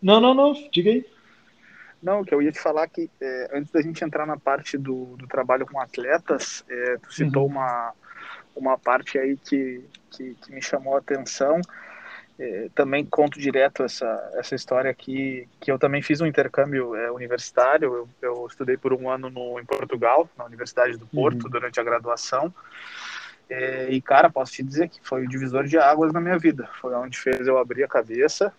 [0.00, 1.04] Não, não, não, diga aí.
[2.00, 5.16] Não, que eu ia te falar que é, antes da gente entrar na parte do,
[5.16, 7.52] do trabalho com atletas, é, tu citou uhum.
[7.52, 7.92] uma,
[8.54, 11.60] uma parte aí que, que, que, me chamou a atenção,
[12.38, 17.10] é, também conto direto essa, essa história aqui, que eu também fiz um intercâmbio é,
[17.10, 21.50] universitário, eu, eu, estudei por um ano no, em Portugal, na Universidade do Porto, uhum.
[21.50, 22.52] durante a graduação,
[23.48, 26.68] é, e cara, posso te dizer que foi o divisor de águas na minha vida,
[26.80, 28.52] foi onde fez eu abrir a cabeça,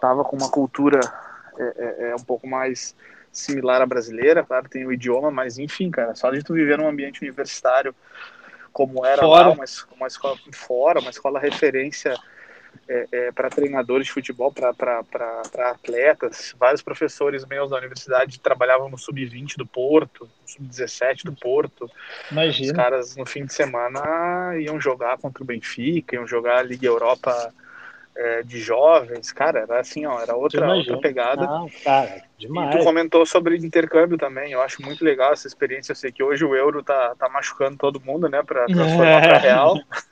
[0.00, 1.00] tava com uma cultura
[1.58, 2.94] é um pouco mais
[3.32, 6.88] similar à brasileira, claro, tem o idioma, mas enfim, cara, só de tu viver num
[6.88, 7.94] ambiente universitário
[8.72, 9.48] como era fora.
[9.48, 9.64] lá, uma,
[9.96, 12.14] uma escola fora, uma escola referência
[12.92, 16.54] é, é, para treinadores de futebol, para atletas.
[16.58, 21.90] Vários professores meus da universidade trabalhavam no sub-20 do Porto, sub-17 do Porto.
[22.30, 22.70] Imagina.
[22.70, 26.86] Os caras no fim de semana iam jogar contra o Benfica, iam jogar a Liga
[26.86, 27.52] Europa
[28.14, 31.46] é, de jovens, cara, era assim, ó, era outra, outra pegada.
[31.46, 32.74] Não, cara, demais.
[32.74, 35.92] E tu comentou sobre intercâmbio também, eu acho muito legal essa experiência.
[35.92, 39.28] Eu sei que hoje o euro tá, tá machucando todo mundo, né, para transformar é.
[39.28, 39.76] para real.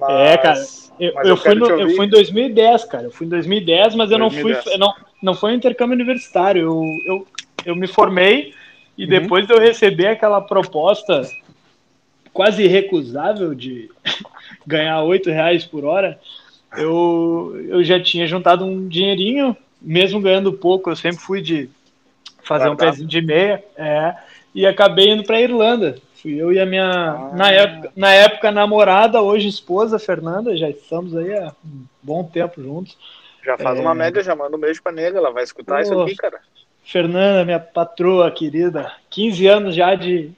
[0.00, 0.64] Mas, é, cara,
[0.98, 4.18] eu, eu, fui no, eu fui em 2010, cara, eu fui em 2010, mas eu
[4.18, 4.56] 2010.
[4.56, 7.26] não fui, não, não foi um intercâmbio universitário, eu, eu,
[7.66, 8.54] eu me formei
[8.96, 9.10] e uhum.
[9.10, 11.22] depois de eu receber aquela proposta
[12.32, 13.90] quase irrecusável de
[14.66, 16.18] ganhar oito reais por hora,
[16.76, 21.68] eu, eu já tinha juntado um dinheirinho, mesmo ganhando pouco, eu sempre fui de
[22.42, 24.14] fazer um pezinho de meia, é,
[24.54, 25.96] e acabei indo para Irlanda.
[26.24, 27.30] Fui eu e a minha, ah.
[27.34, 32.62] na, época, na época, namorada, hoje esposa, Fernanda, já estamos aí há um bom tempo
[32.62, 32.96] juntos.
[33.44, 33.82] Já faz é...
[33.82, 36.40] uma média, já manda um beijo pra nega, ela vai escutar Pô, isso aqui, cara.
[36.82, 40.32] Fernanda, minha patroa querida, 15 anos já de,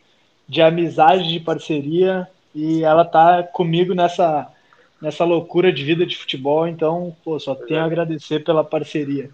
[0.48, 4.52] de amizade, de parceria, e ela tá comigo nessa
[5.00, 9.30] nessa loucura de vida de futebol, então, pô, só tenho a agradecer pela parceria.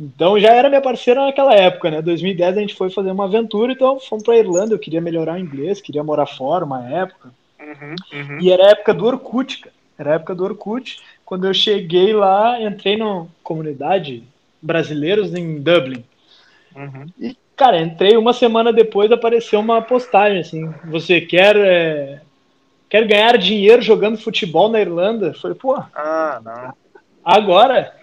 [0.00, 2.00] Então já era minha parceira naquela época, né?
[2.00, 4.74] 2010 a gente foi fazer uma aventura, então fomos para Irlanda.
[4.74, 7.30] Eu queria melhorar o inglês, queria morar fora uma época.
[7.60, 8.38] Uhum, uhum.
[8.40, 9.74] E era a época do Orkut, cara.
[9.98, 10.98] Era a época do Orkut.
[11.26, 14.24] Quando eu cheguei lá, entrei na comunidade
[14.62, 16.02] brasileiros em Dublin.
[16.74, 17.06] Uhum.
[17.20, 22.20] E, cara, entrei uma semana depois, apareceu uma postagem assim: você quer é,
[22.88, 25.32] quer ganhar dinheiro jogando futebol na Irlanda.
[25.34, 26.74] Falei, pô, ah, não.
[27.24, 27.94] agora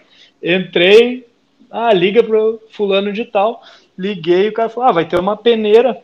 [0.42, 1.27] entrei,
[1.70, 3.62] ah, liga pro fulano de tal,
[3.96, 6.00] liguei, o cara falou, ah, vai ter uma peneira.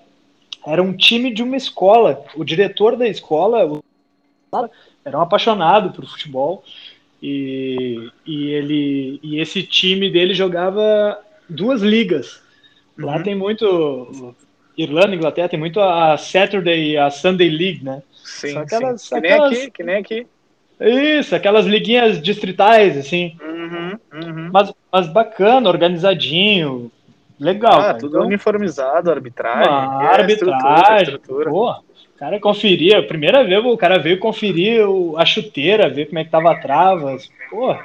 [0.66, 2.24] Era um time de uma escola.
[2.34, 3.82] O diretor da escola
[5.04, 6.64] era um apaixonado por futebol
[7.22, 12.42] e, e ele e esse time dele jogava duas ligas.
[12.96, 13.22] Lá uhum.
[13.22, 14.34] tem muito
[14.76, 18.02] Irlanda, Inglaterra tem muito a Saturday e a Sunday League, né?
[18.12, 19.14] Sim, aquelas, sim.
[19.14, 20.26] Que, nem aqui, que nem aqui.
[20.80, 23.36] Isso, aquelas liguinhas distritais, assim.
[23.40, 24.50] Uhum, uhum.
[24.52, 26.90] Mas, mas bacana, organizadinho.
[27.38, 27.80] Legal.
[27.80, 29.70] Ah, tudo então, uniformizado, arbitragem.
[29.70, 31.14] Uma é, arbitragem.
[31.14, 31.50] Estrutura.
[31.50, 34.82] Pô, o cara conferia, primeira vez o cara veio conferir
[35.16, 37.28] a chuteira, ver como é que tava travas.
[37.50, 37.76] Pô,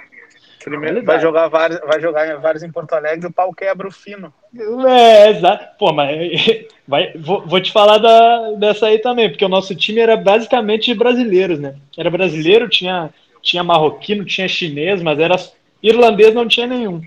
[0.64, 4.34] Primeiro, vai jogar vários, vai jogar vários em Porto Alegre, o pau quebra o fino.
[4.56, 5.78] É, exato.
[5.78, 6.18] Pô, mas
[6.88, 10.86] vai, vou, vou te falar da, dessa aí também, porque o nosso time era basicamente
[10.86, 11.76] de brasileiros, né?
[11.98, 13.10] Era brasileiro, tinha,
[13.42, 15.36] tinha marroquino, tinha chinês, mas era
[15.82, 17.02] irlandês, não tinha nenhum.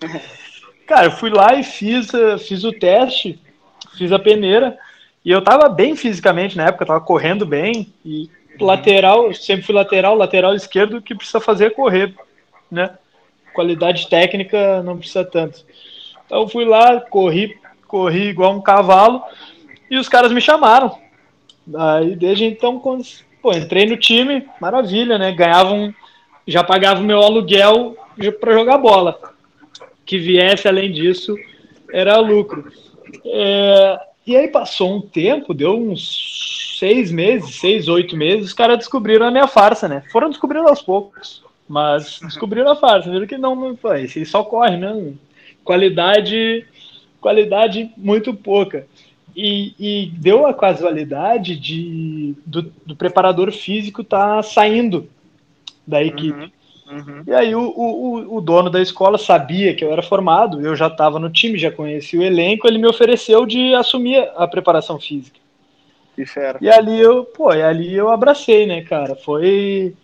[0.86, 2.10] Cara, eu fui lá e fiz,
[2.46, 3.38] fiz o teste,
[3.96, 4.76] fiz a peneira,
[5.24, 8.28] e eu tava bem fisicamente na época, tava correndo bem, e
[8.60, 12.14] lateral, sempre fui lateral, lateral esquerdo, que precisa fazer é correr
[12.70, 12.98] né?
[13.54, 15.64] Qualidade técnica não precisa tanto.
[16.26, 19.22] Então eu fui lá, corri, corri igual um cavalo
[19.90, 20.98] e os caras me chamaram.
[21.76, 23.04] Aí desde então, quando,
[23.42, 25.32] pô, entrei no time, maravilha, né?
[25.32, 25.94] Ganhavam,
[26.46, 27.96] já pagava o meu aluguel
[28.40, 29.18] para jogar bola.
[30.04, 31.36] Que viesse além disso
[31.92, 32.70] era lucro.
[33.24, 38.78] É, e aí passou um tempo, deu uns seis meses, seis, oito meses, os caras
[38.78, 40.02] descobriram a minha farsa, né?
[40.10, 41.42] Foram descobrindo aos poucos.
[41.68, 44.06] Mas descobriram a farsa, viram que não, não foi.
[44.26, 45.18] Só corre mesmo.
[45.64, 46.66] Qualidade,
[47.20, 48.86] qualidade muito pouca.
[49.36, 55.08] E, e deu a casualidade de, do, do preparador físico estar tá saindo
[55.86, 56.52] da equipe.
[56.88, 57.22] Uhum, uhum.
[57.26, 60.86] E aí o, o, o, dono da escola sabia que eu era formado, eu já
[60.86, 65.40] estava no time, já conhecia o elenco, ele me ofereceu de assumir a preparação física.
[66.14, 66.58] Que fera.
[66.60, 69.16] E ali eu, pô, e ali eu abracei, né, cara?
[69.16, 69.94] Foi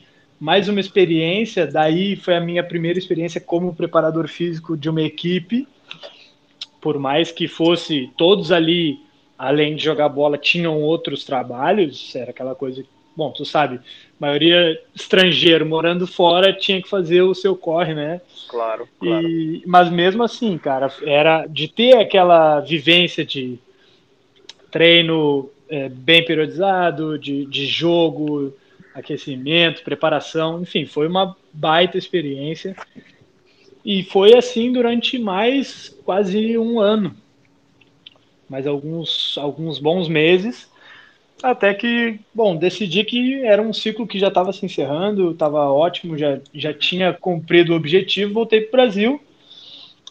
[0.41, 1.67] mais uma experiência.
[1.67, 5.69] Daí foi a minha primeira experiência como preparador físico de uma equipe.
[6.81, 8.99] Por mais que fosse todos ali,
[9.39, 12.17] além de jogar bola, tinham outros trabalhos.
[12.17, 12.83] Era aquela coisa.
[13.15, 13.81] Bom, tu sabe,
[14.19, 18.23] maioria estrangeiro morando fora tinha que fazer o seu corre, né?
[18.49, 19.29] Claro, claro.
[19.29, 23.59] E, mas mesmo assim, cara, era de ter aquela vivência de
[24.71, 28.55] treino é, bem periodizado, de, de jogo,
[29.01, 32.77] aquecimento, preparação, enfim, foi uma baita experiência.
[33.85, 37.15] E foi assim durante mais quase um ano,
[38.49, 40.71] mais alguns, alguns bons meses,
[41.43, 46.19] até que, bom, decidi que era um ciclo que já estava se encerrando, estava ótimo,
[46.19, 49.21] já, já tinha cumprido o objetivo, voltei para o Brasil.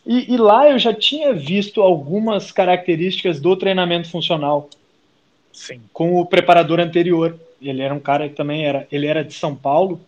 [0.05, 4.69] E, e lá eu já tinha visto algumas características do treinamento funcional
[5.51, 5.81] Sim.
[5.93, 7.39] com o preparador anterior.
[7.61, 9.99] Ele era um cara que também era, ele era de São Paulo,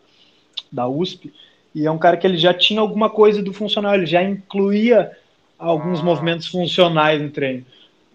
[0.72, 1.34] da USP,
[1.74, 5.12] e é um cara que ele já tinha alguma coisa do funcional, ele já incluía
[5.58, 6.04] alguns ah.
[6.04, 7.66] movimentos funcionais no treino.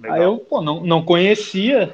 [0.00, 0.16] Legal.
[0.16, 1.92] Aí eu, pô, não, não conhecia,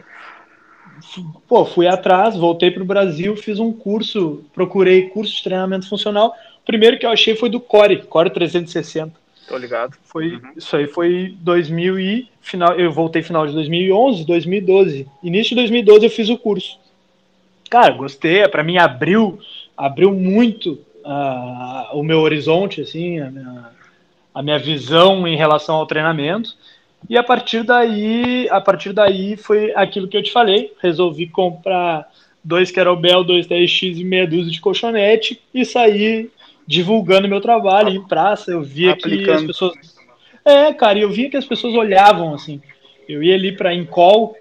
[1.49, 6.35] pô, fui atrás, voltei para o Brasil, fiz um curso, procurei curso de treinamento funcional.
[6.63, 9.23] O primeiro que eu achei foi do Core, Core 360.
[9.49, 9.97] Tô ligado.
[10.05, 10.53] Foi, uhum.
[10.57, 15.09] Isso aí foi 2000 e final, eu voltei final de 2011, 2012.
[15.23, 16.79] Início de 2012 eu fiz o curso.
[17.73, 19.39] Cara, gostei, para mim abriu,
[19.75, 20.73] abriu muito
[21.07, 23.71] uh, o meu horizonte, assim, a minha,
[24.35, 26.55] a minha visão em relação ao treinamento.
[27.09, 30.71] E a partir daí, a partir daí foi aquilo que eu te falei.
[30.83, 32.07] Resolvi comprar
[32.45, 36.31] dois Kettlebell, dois TRX e meia dúzia de colchonete e sair
[36.67, 38.51] divulgando meu trabalho em praça.
[38.51, 39.25] Eu via Aplicando.
[39.25, 39.73] que as pessoas.
[40.45, 42.61] É, cara, eu via que as pessoas olhavam assim.
[43.09, 44.37] Eu ia ali para Incol,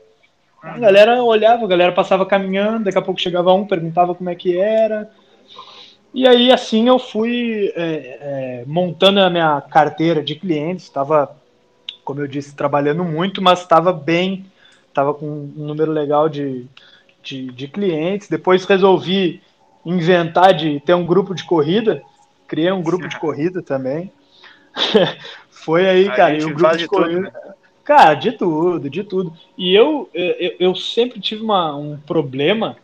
[0.61, 4.35] a galera olhava, a galera passava caminhando, daqui a pouco chegava um, perguntava como é
[4.35, 5.09] que era.
[6.13, 11.35] E aí, assim, eu fui é, é, montando a minha carteira de clientes, estava,
[12.03, 14.45] como eu disse, trabalhando muito, mas estava bem,
[14.87, 16.67] estava com um número legal de,
[17.23, 18.27] de, de clientes.
[18.27, 19.41] Depois resolvi
[19.85, 22.03] inventar de ter um grupo de corrida,
[22.47, 24.11] criei um grupo de corrida também.
[25.49, 27.31] Foi aí, a cara, e o grupo de, de corrida.
[27.31, 27.53] Tudo, né?
[27.91, 29.33] Cara, de tudo, de tudo.
[29.57, 32.77] E eu, eu, eu sempre tive uma, um problema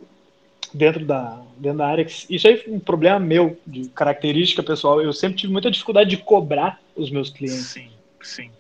[0.74, 2.06] dentro da, dentro da área.
[2.30, 5.02] Isso aí foi um problema meu, de característica pessoal.
[5.02, 7.68] Eu sempre tive muita dificuldade de cobrar os meus clientes.
[7.68, 7.88] Sim,
[8.22, 8.52] sim.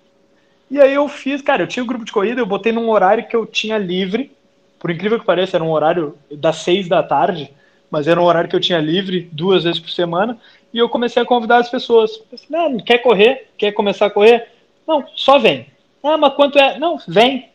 [0.71, 3.27] E aí eu fiz, cara, eu tinha um grupo de corrida, eu botei num horário
[3.27, 4.31] que eu tinha livre.
[4.79, 7.53] Por incrível que pareça, era um horário das seis da tarde
[7.89, 10.38] mas era um horário que eu tinha livre duas vezes por semana,
[10.73, 12.21] e eu comecei a convidar as pessoas.
[12.49, 13.47] Não, quer correr?
[13.57, 14.49] Quer começar a correr?
[14.86, 15.67] Não, só vem.
[16.08, 16.80] Ah, mas quanto é?
[16.80, 17.50] Não, vem.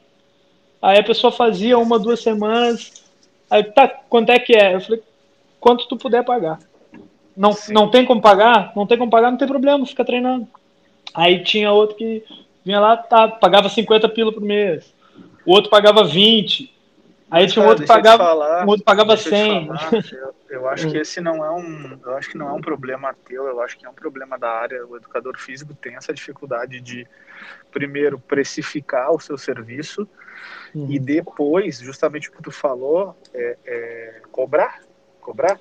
[0.81, 2.93] Aí a pessoa fazia uma, duas semanas.
[3.49, 4.75] Aí, tá, quanto é que é?
[4.75, 5.03] Eu falei,
[5.59, 6.59] quanto tu puder pagar.
[7.35, 8.73] Não, não tem como pagar?
[8.77, 10.47] Não tem como pagar, não tem problema, fica treinando.
[11.15, 12.23] Aí tinha outro que
[12.65, 14.93] vinha lá, tá, pagava 50 pila por mês.
[15.47, 16.71] O outro pagava 20.
[17.31, 19.69] Aí tinha um outro que pagava, falar, um outro pagava 100.
[20.13, 23.15] Eu, eu, acho que esse não é um, eu acho que não é um problema
[23.25, 24.87] teu, eu acho que é um problema da área.
[24.87, 27.07] O educador físico tem essa dificuldade de
[27.71, 30.09] primeiro precificar o seu serviço
[30.75, 30.91] uhum.
[30.91, 34.81] e depois, justamente o que tu falou, é, é cobrar,
[35.21, 35.59] cobrar.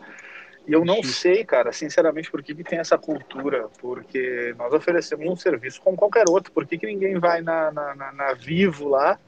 [0.68, 5.28] E eu não sei, cara, sinceramente, por que, que tem essa cultura, porque nós oferecemos
[5.28, 8.88] um serviço como qualquer outro, por que, que ninguém vai na, na, na, na Vivo
[8.88, 9.20] lá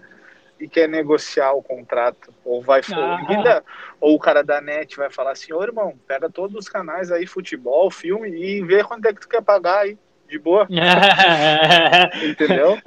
[0.63, 3.25] e quer negociar o contrato, ou vai ah.
[3.27, 3.63] ainda,
[3.99, 7.27] ou o cara da net vai falar assim, ô irmão, pega todos os canais aí,
[7.27, 9.97] futebol, filme, e vê quanto é que tu quer pagar aí,
[10.29, 10.65] de boa.
[12.23, 12.77] Entendeu?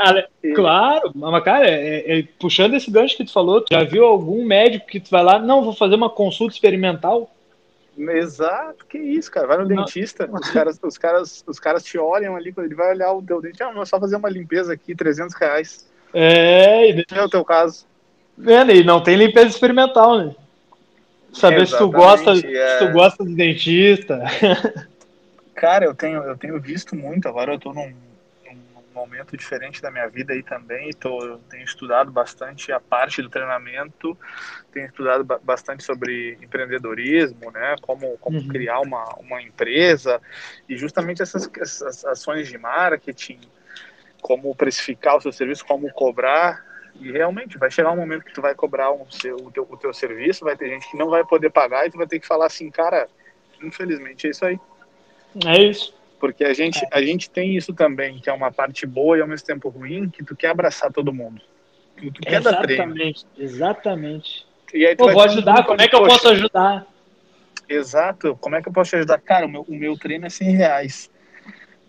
[0.54, 4.42] Claro, mas cara, é, é, puxando esse gancho que tu falou, tu já viu algum
[4.42, 7.30] médico que tu vai lá, não, vou fazer uma consulta experimental?
[7.98, 9.46] Exato, que isso, cara.
[9.46, 9.76] Vai no não.
[9.76, 13.22] dentista, os caras, os, caras, os caras te olham ali, quando ele vai olhar o
[13.22, 15.86] teu dente, ah, não, é só fazer uma limpeza aqui, 300 reais.
[16.12, 17.04] É, e...
[17.12, 17.86] é o teu caso.
[18.46, 20.34] É, e não tem limpeza experimental, né?
[21.32, 22.78] Saber se tu gosta, é...
[22.78, 24.22] se tu gosta de dentista.
[25.54, 29.90] Cara, eu tenho, eu tenho visto muito, agora eu tô num, num momento diferente da
[29.90, 34.16] minha vida aí também, tô, eu tenho estudado bastante a parte do treinamento,
[34.70, 38.48] tenho estudado bastante sobre empreendedorismo, né, como, como uhum.
[38.48, 40.20] criar uma, uma empresa,
[40.68, 43.40] e justamente essas, essas ações de marketing,
[44.20, 46.64] como precificar o seu serviço, como cobrar.
[47.00, 49.76] E realmente vai chegar um momento que tu vai cobrar um seu, o, teu, o
[49.76, 52.26] teu serviço, vai ter gente que não vai poder pagar e tu vai ter que
[52.26, 53.06] falar assim, cara,
[53.62, 54.58] infelizmente é isso aí.
[55.44, 55.94] É isso.
[56.18, 59.28] Porque a gente, a gente tem isso também, que é uma parte boa e ao
[59.28, 61.42] mesmo tempo ruim, que tu quer abraçar todo mundo.
[61.98, 62.82] Tu, tu quer dar treino.
[62.82, 64.46] Exatamente, exatamente.
[64.72, 66.86] E aí tu Pô, vou ajudar, como é que eu posso ajudar?
[67.68, 69.20] Exato, como é que eu posso te ajudar?
[69.20, 71.10] Cara, o meu, o meu treino é 100 reais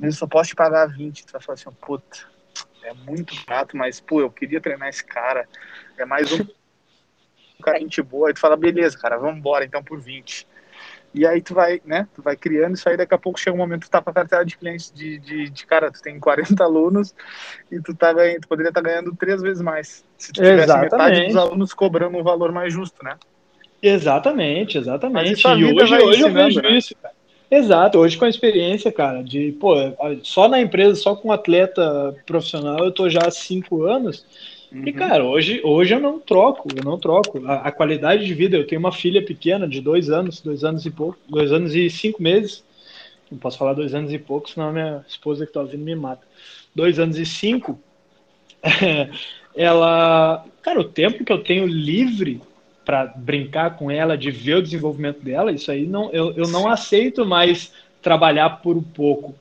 [0.01, 1.25] eu só posso te pagar 20.
[1.25, 2.17] Tu vai falar assim, puta,
[2.83, 5.47] é muito barato, mas, pô, eu queria treinar esse cara.
[5.97, 6.45] É mais um
[7.61, 8.27] cara gente boa.
[8.27, 10.47] Aí tu fala, beleza, cara, vamos embora então por 20.
[11.13, 13.59] E aí tu vai, né, tu vai criando isso aí, daqui a pouco chega um
[13.59, 16.19] momento que tu tá com a carteira de clientes de, de, de, cara, tu tem
[16.19, 17.15] 40 alunos
[17.71, 20.05] e tu tá ganhando, tu poderia estar tá ganhando três vezes mais.
[20.17, 20.91] Se tu tivesse Exatamente.
[20.91, 23.17] metade dos alunos cobrando um valor mais justo, né?
[23.81, 25.41] Exatamente, exatamente.
[25.47, 26.77] E hoje, hoje eu vejo né?
[26.77, 27.16] isso, cara.
[27.49, 29.73] Exato, hoje com a experiência, cara, de, pô,
[30.21, 34.25] só na empresa, só com atleta profissional, eu tô já há cinco anos.
[34.71, 34.85] Uhum.
[34.85, 37.45] E, cara, hoje, hoje eu não troco, eu não troco.
[37.47, 40.85] A, a, qualidade de vida, eu tenho uma filha pequena de dois anos, dois anos
[40.85, 42.63] e pouco, dois anos e cinco meses.
[43.31, 45.95] Não posso falar dois anos e pouco, senão a minha esposa que tá ouvindo me
[45.95, 46.25] mata.
[46.75, 47.79] Dois anos e cinco.
[49.55, 52.41] ela, cara, o tempo que eu tenho livre
[52.87, 56.69] para brincar com ela, de ver o desenvolvimento dela, isso aí não, eu, eu não
[56.69, 59.35] aceito mais trabalhar por pouco.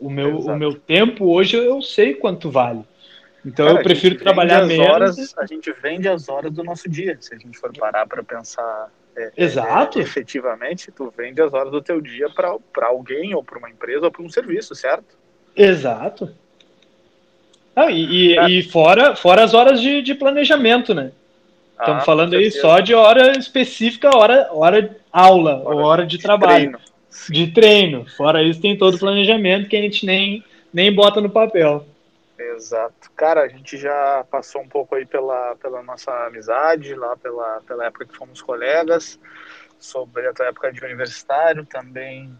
[0.00, 2.84] O meu, o meu tempo hoje eu sei quanto vale.
[3.44, 4.86] Então Cara, eu prefiro trabalhar menos.
[4.86, 8.22] Horas, a gente vende as horas do nosso dia, se a gente for parar para
[8.22, 9.98] pensar é, é Exato.
[9.98, 14.04] É, efetivamente, tu vende as horas do teu dia para alguém, ou para uma empresa,
[14.04, 15.16] ou para um serviço, certo?
[15.56, 16.32] Exato.
[17.74, 21.10] Ah, e, e, e, fora, fora as horas de, de planejamento, né?
[21.84, 26.22] Estamos ah, falando aí só de hora específica, hora, hora aula, hora, hora de, de
[26.22, 26.72] trabalho.
[26.72, 26.80] Treino.
[27.28, 28.06] De treino.
[28.16, 30.42] Fora isso, tem todo o planejamento que a gente nem,
[30.72, 31.86] nem bota no papel.
[32.38, 33.10] Exato.
[33.14, 37.84] Cara, a gente já passou um pouco aí pela, pela nossa amizade, lá pela, pela
[37.84, 39.20] época que fomos colegas,
[39.78, 42.36] sobre a tua época de universitário, também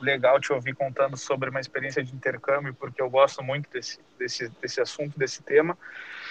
[0.00, 4.48] legal te ouvir contando sobre uma experiência de intercâmbio, porque eu gosto muito desse, desse,
[4.60, 5.76] desse assunto, desse tema,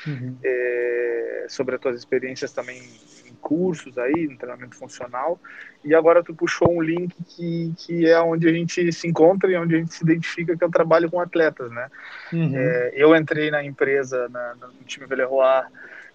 [0.05, 0.37] uhum.
[0.43, 2.81] é, sobre as tuas experiências também
[3.25, 5.39] em cursos aí, em treinamento funcional,
[5.83, 9.55] e agora tu puxou um link que, que é onde a gente se encontra e
[9.55, 11.89] onde a gente se identifica, que é o trabalho com atletas, né?
[12.33, 12.51] Uhum.
[12.55, 15.63] É, eu entrei na empresa, na, no time Veleroy,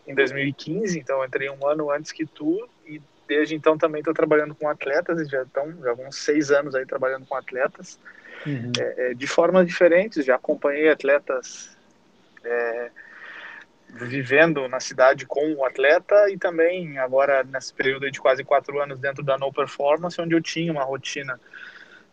[0.07, 4.55] em 2015, então entrei um ano antes que tu, e desde então também estou trabalhando
[4.55, 7.99] com atletas, já estão já uns seis anos aí trabalhando com atletas,
[8.47, 8.73] uhum.
[8.79, 10.25] é, é, de formas diferentes.
[10.25, 11.77] Já acompanhei atletas
[12.45, 12.91] é,
[13.93, 18.99] vivendo na cidade com o atleta e também agora nesse período de quase quatro anos
[18.99, 21.39] dentro da No Performance, onde eu tinha uma rotina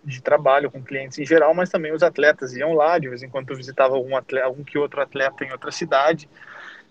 [0.03, 3.29] de trabalho com clientes em geral, mas também os atletas iam lá, de vez em
[3.29, 6.29] quando eu visitava algum, atleta, algum que outro atleta em outra cidade,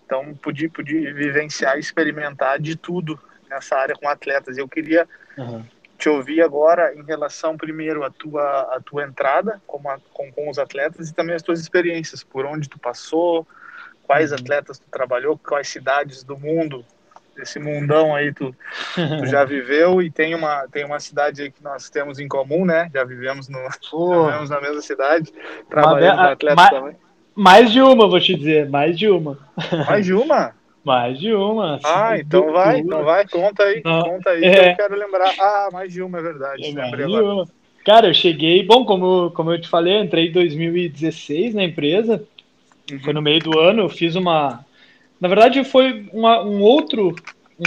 [0.05, 4.57] então pude, pude vivenciar e experimentar de tudo nessa área com atletas.
[4.57, 5.63] Eu queria uhum.
[5.97, 10.49] te ouvir agora em relação, primeiro, à tua, a tua entrada com, a, com, com,
[10.49, 13.47] os atletas e também as tuas experiências, por onde tu passou,
[14.09, 14.37] quais uhum.
[14.39, 16.83] atletas tu trabalhou, quais cidades do mundo,
[17.37, 18.55] desse mundão aí tu,
[18.95, 22.65] tu já viveu e tem uma, tem uma cidade aí que nós temos em comum,
[22.65, 22.89] né?
[22.91, 25.31] Já vivemos, no, já vivemos na mesma cidade,
[25.69, 26.95] trabalhando com atletas também.
[27.35, 29.37] Mais de uma, vou te dizer, mais de uma.
[29.87, 30.55] Mais de uma?
[30.83, 31.79] Mais de uma.
[31.85, 34.71] Ah, então vai, então vai, conta aí, Não, conta aí, é...
[34.71, 35.31] eu quero lembrar.
[35.39, 36.65] Ah, mais de uma, é verdade.
[36.65, 37.47] É mais de uma.
[37.85, 42.25] Cara, eu cheguei, bom, como, como eu te falei, eu entrei em 2016 na empresa,
[42.91, 42.99] uhum.
[42.99, 44.65] foi no meio do ano, eu fiz uma...
[45.19, 47.15] Na verdade, foi uma, um outro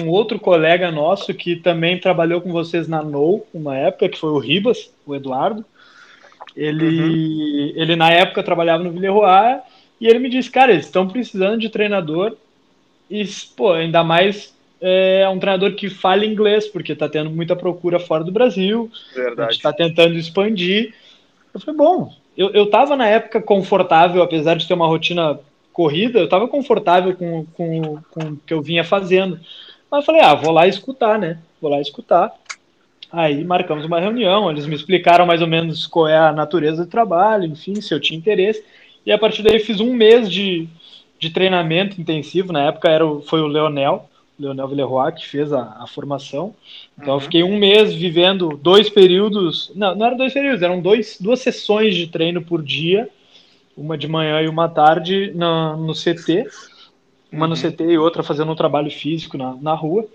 [0.00, 4.30] um outro colega nosso que também trabalhou com vocês na NOU, uma época, que foi
[4.30, 5.64] o Ribas, o Eduardo.
[6.56, 7.72] Ele, uhum.
[7.76, 9.58] ele na época trabalhava no Villeroy
[10.00, 12.36] e ele me disse, cara, eles estão precisando de treinador
[13.10, 13.24] e,
[13.56, 18.24] pô, ainda mais é um treinador que fala inglês, porque tá tendo muita procura fora
[18.24, 18.90] do Brasil.
[19.14, 19.48] Verdade.
[19.48, 20.94] A gente tá tentando expandir.
[21.54, 25.38] Eu falei, bom, eu, eu tava na época confortável, apesar de ter uma rotina
[25.72, 29.40] corrida, eu tava confortável com, com, com o que eu vinha fazendo.
[29.90, 31.38] Mas eu falei, ah, vou lá escutar, né?
[31.60, 32.32] Vou lá escutar.
[33.10, 36.90] Aí marcamos uma reunião, eles me explicaram mais ou menos qual é a natureza do
[36.90, 38.64] trabalho, enfim, se eu tinha interesse.
[39.04, 40.66] E a partir daí fiz um mês de,
[41.18, 42.52] de treinamento intensivo.
[42.52, 44.08] Na época era o, foi o Leonel,
[44.42, 46.54] Leonel Villeroy, que fez a, a formação.
[46.98, 47.16] Então uhum.
[47.16, 49.70] eu fiquei um mês vivendo dois períodos.
[49.74, 53.08] Não, não eram dois períodos, eram dois, duas sessões de treino por dia,
[53.76, 56.46] uma de manhã e uma tarde na, no CT.
[57.30, 57.52] Uma uhum.
[57.52, 60.06] no CT e outra fazendo um trabalho físico na, na rua.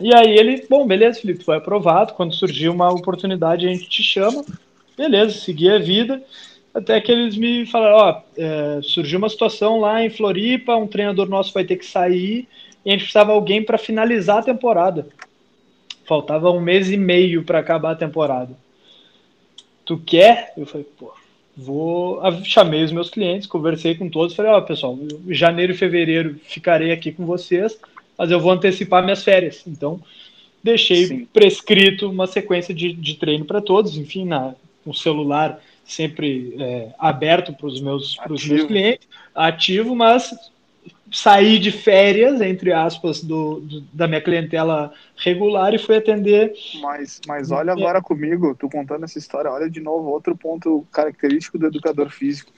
[0.00, 2.14] E aí ele, bom, beleza, Felipe, foi aprovado.
[2.14, 4.44] Quando surgir uma oportunidade, a gente te chama.
[4.96, 6.20] Beleza, segui a vida.
[6.74, 11.28] Até que eles me falaram, ó, é, surgiu uma situação lá em Floripa, um treinador
[11.28, 12.48] nosso vai ter que sair
[12.84, 15.06] e a gente precisava alguém para finalizar a temporada.
[16.04, 18.56] Faltava um mês e meio para acabar a temporada.
[19.84, 20.52] Tu quer?
[20.56, 21.12] Eu falei, pô,
[21.56, 22.20] vou.
[22.44, 27.12] Chamei os meus clientes, conversei com todos, falei, ó, pessoal, janeiro e fevereiro ficarei aqui
[27.12, 27.78] com vocês,
[28.18, 29.62] mas eu vou antecipar minhas férias.
[29.66, 30.00] Então,
[30.62, 31.28] deixei Sim.
[31.32, 34.54] prescrito uma sequência de, de treino para todos, enfim, na,
[34.84, 40.34] no celular sempre é, aberto para os meus, meus clientes, ativo, mas
[41.12, 46.54] saí de férias, entre aspas, do, do, da minha clientela regular e fui atender.
[46.80, 48.02] Mas, mas olha agora é.
[48.02, 52.50] comigo, tu contando essa história, olha de novo outro ponto característico do educador físico.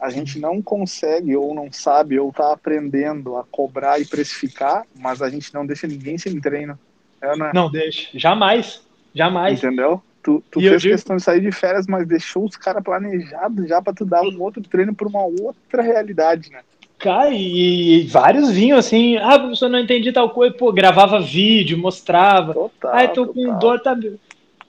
[0.00, 5.22] A gente não consegue ou não sabe ou está aprendendo a cobrar e precificar, mas
[5.22, 6.78] a gente não deixa ninguém sem treino.
[7.22, 7.52] É, né?
[7.54, 8.08] Não deixa.
[8.12, 8.82] Jamais.
[9.14, 9.62] Jamais.
[9.62, 10.02] Entendeu?
[10.22, 13.80] Tu, tu fez digo- questão de sair de férias, mas deixou os caras planejados já
[13.80, 16.60] pra tu dar um outro treino pra uma outra realidade, né?
[16.98, 21.76] Cara, e, e vários vinham assim, ah, professor, não entendi tal coisa, pô, gravava vídeo,
[21.76, 22.54] mostrava.
[22.54, 22.94] Total.
[22.94, 23.58] ah, tô com total.
[23.58, 23.96] dor, tá.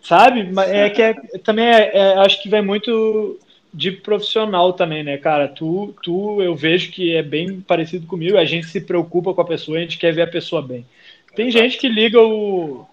[0.01, 0.43] Sabe?
[0.51, 1.13] Mas é que é,
[1.43, 3.39] também é, é- acho que vai muito
[3.73, 5.47] de profissional também, né, cara?
[5.47, 9.45] Tu, tu, eu vejo que é bem parecido comigo, a gente se preocupa com a
[9.45, 10.85] pessoa, a gente quer ver a pessoa bem.
[11.35, 12.85] Tem gente que liga o.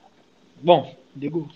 [0.60, 1.48] Bom, ligo.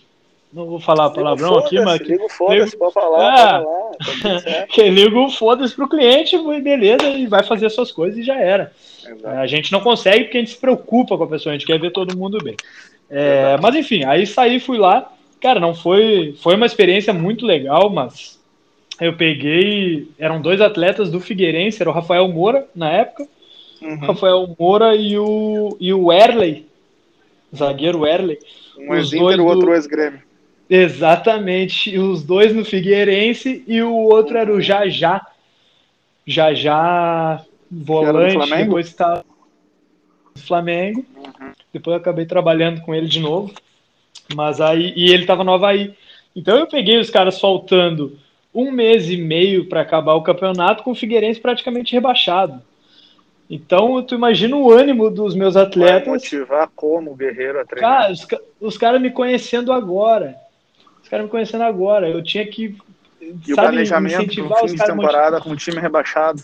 [0.53, 1.99] Não vou falar palavrão aqui, mas.
[1.99, 3.61] Liga o foda-se, ligo- pode falar, Ah.
[3.61, 4.41] pode falar.
[4.41, 8.71] Tá liga o foda-se pro cliente, beleza, e vai fazer suas coisas e já era.
[9.05, 9.27] Exato.
[9.27, 11.79] A gente não consegue porque a gente se preocupa com a pessoa, a gente quer
[11.79, 12.55] ver todo mundo bem.
[13.09, 15.11] É, mas enfim, aí saí, fui lá.
[15.41, 16.33] Cara, não foi.
[16.41, 18.39] Foi uma experiência muito legal, mas
[18.99, 20.07] eu peguei.
[20.17, 23.27] Eram dois atletas do Figueirense, era o Rafael Moura na época.
[23.81, 23.97] O Uhum.
[23.99, 26.65] Rafael Moura e o, e o Erley,
[27.55, 28.39] zagueiro Erley.
[28.79, 30.21] Um ex-Inter, o outro do- ex-Grêmio.
[30.69, 35.25] Exatamente, os dois no Figueirense e o outro era o Jajá.
[36.25, 37.41] Jajá,
[37.71, 39.23] volante, depois está
[40.35, 41.05] no Flamengo.
[41.15, 41.51] Uhum.
[41.71, 43.53] Depois eu acabei trabalhando com ele de novo.
[44.35, 45.93] Mas aí, e ele tava no Havaí.
[46.35, 48.17] Então eu peguei os caras faltando
[48.53, 52.61] um mês e meio para acabar o campeonato com o Figueirense praticamente rebaixado.
[53.49, 56.07] Então tu imagina o ânimo dos meus Vai atletas.
[56.07, 58.01] motivar como o guerreiro a treinar.
[58.01, 58.27] Cara, os,
[58.59, 60.35] os caras me conhecendo agora.
[61.07, 62.09] Os caras me conhecendo agora.
[62.09, 62.75] Eu tinha que.
[63.21, 66.41] e o planejamento no fim de temporada com o time rebaixado.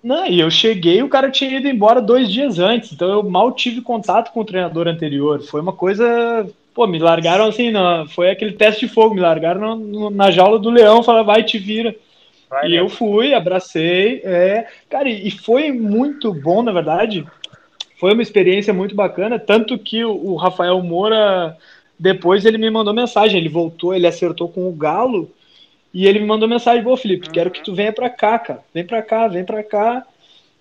[0.00, 2.92] Não, e eu cheguei e o cara tinha ido embora dois dias antes.
[2.92, 5.42] Então eu mal tive contato com o treinador anterior.
[5.42, 6.48] Foi uma coisa.
[6.72, 9.16] Pô, me largaram assim, não, foi aquele teste de fogo.
[9.16, 11.02] Me largaram no- no- na jaula do leão.
[11.02, 11.92] Falaram, vai, te vira.
[12.48, 12.78] Vai, E né?
[12.80, 17.26] eu fui, abracei, é, cara, e e foi muito bom, na verdade.
[17.98, 21.56] Foi uma experiência muito bacana, tanto que o, o Rafael Moura
[22.02, 25.30] depois ele me mandou mensagem, ele voltou, ele acertou com o Galo
[25.94, 28.64] e ele me mandou mensagem, pô, Felipe, quero que tu venha pra cá, cara.
[28.74, 30.04] Vem pra cá, vem pra cá.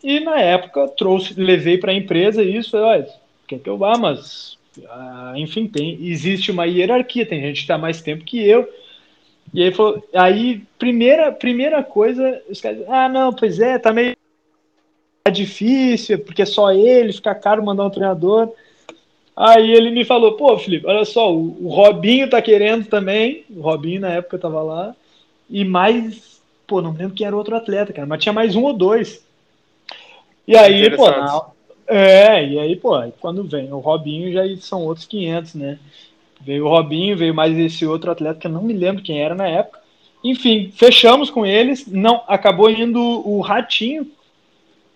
[0.04, 3.08] E na época trouxe, levei pra empresa isso, falei, olha,
[3.48, 4.56] quer que eu vá, mas
[4.88, 8.70] ah, enfim, tem, existe uma hierarquia, tem gente que tá mais tempo que eu.
[9.52, 14.16] E aí falou, aí, primeira, primeira coisa, os caras, ah, não, pois é, tá meio
[15.24, 18.54] tá difícil, porque é só ele, fica caro mandar um treinador.
[19.36, 23.62] Aí ele me falou, pô, Felipe, olha só, o, o Robinho tá querendo também, o
[23.62, 24.96] Robinho na época tava lá,
[25.50, 28.64] e mais, pô, não lembro quem era o outro atleta, cara, mas tinha mais um
[28.64, 29.24] ou dois.
[30.48, 31.42] E aí, pô, na-
[31.88, 35.80] é, e aí, pô, quando vem o Robinho já são outros 500, né?
[36.42, 39.36] Veio o Robinho, veio mais esse outro atleta que eu não me lembro quem era
[39.36, 39.80] na época.
[40.24, 41.88] Enfim, fechamos com eles.
[41.88, 44.08] Não, acabou indo o Ratinho, o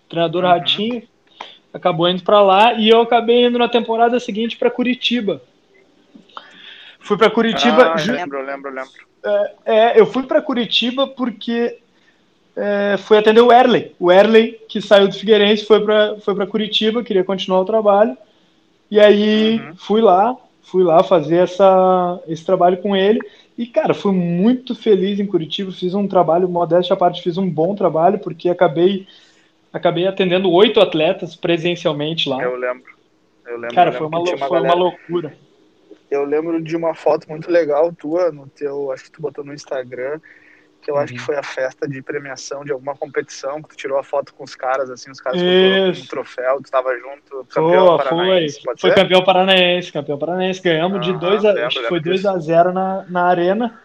[0.08, 0.50] treinador Uhum.
[0.50, 1.02] Ratinho,
[1.76, 5.40] acabou indo para lá e eu acabei indo na temporada seguinte para Curitiba.
[7.00, 7.92] Fui para Curitiba.
[7.94, 8.92] Ah, ju- lembro, lembro, lembro.
[9.64, 11.78] é, eu fui para Curitiba porque
[12.56, 13.94] é, fui atender o Erley.
[13.98, 18.16] O Erley, que saiu do Figueirense, foi para foi para Curitiba, queria continuar o trabalho.
[18.90, 19.74] E aí Uhum.
[19.76, 23.20] fui lá, fui lá fazer essa, esse trabalho com ele.
[23.58, 25.72] E, cara, fui muito feliz em Curitiba.
[25.72, 29.06] Fiz um trabalho, modéstia à parte, fiz um bom trabalho, porque acabei,
[29.76, 32.42] acabei atendendo oito atletas presencialmente lá.
[32.42, 32.96] Eu lembro.
[33.46, 33.74] Eu lembro.
[33.74, 35.34] Cara, eu foi lembro uma, que lou- tinha foi uma loucura.
[36.10, 39.52] Eu lembro de uma foto muito legal tua no teu, acho que tu botou no
[39.52, 40.20] Instagram,
[40.80, 41.18] que eu acho Uhum.
[41.18, 44.44] que foi a festa de premiação de alguma competição, que tu tirou a foto com
[44.44, 46.04] os caras, assim, os caras Isso.
[46.04, 48.94] um troféu, tu tava junto, campeão foi, paranaense, foi ser?
[48.94, 50.62] campeão paranaense, campeão paranaense.
[50.62, 53.80] Ganhamos de Aham, 2 a, lembro, acho foi lembro 2 a 0 na, na arena.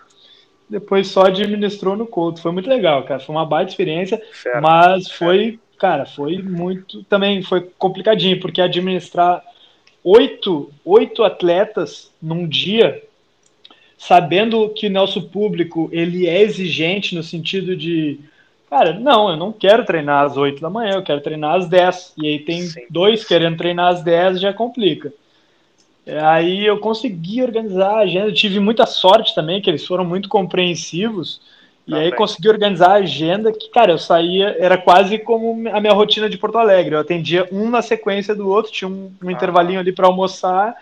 [0.70, 2.42] Depois só administrou no Couto.
[2.42, 3.20] Foi muito legal, cara.
[3.20, 4.22] Foi uma baita experiência.
[4.32, 4.62] Fera.
[4.62, 7.04] Mas foi, cara, foi muito.
[7.06, 9.44] Também foi complicadinho, porque administrar
[10.04, 13.02] oito, oito atletas num dia,
[13.98, 18.20] sabendo que nosso público ele é exigente no sentido de.
[18.70, 22.14] Cara, não, eu não quero treinar às 8 da manhã, eu quero treinar às 10.
[22.22, 22.86] E aí tem Sim.
[22.90, 25.12] dois querendo treinar às 10, já complica.
[26.06, 30.06] É, Aí eu consegui organizar a agenda, eu tive muita sorte também, que eles foram
[30.06, 31.42] muito compreensivos.
[31.88, 35.94] E aí consegui organizar a agenda que, cara, eu saía, era quase como a minha
[35.94, 36.96] rotina de Porto Alegre.
[36.96, 39.32] Eu atendia um na sequência do outro, tinha um, um Ah.
[39.32, 40.76] intervalinho ali para almoçar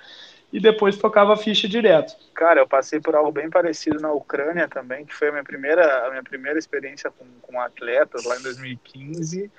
[0.52, 2.16] e depois tocava a ficha direto.
[2.36, 6.08] Cara, eu passei por algo bem parecido na Ucrânia também, que foi a minha primeira,
[6.08, 9.50] a minha primeira experiência com, com atletas lá em 2015.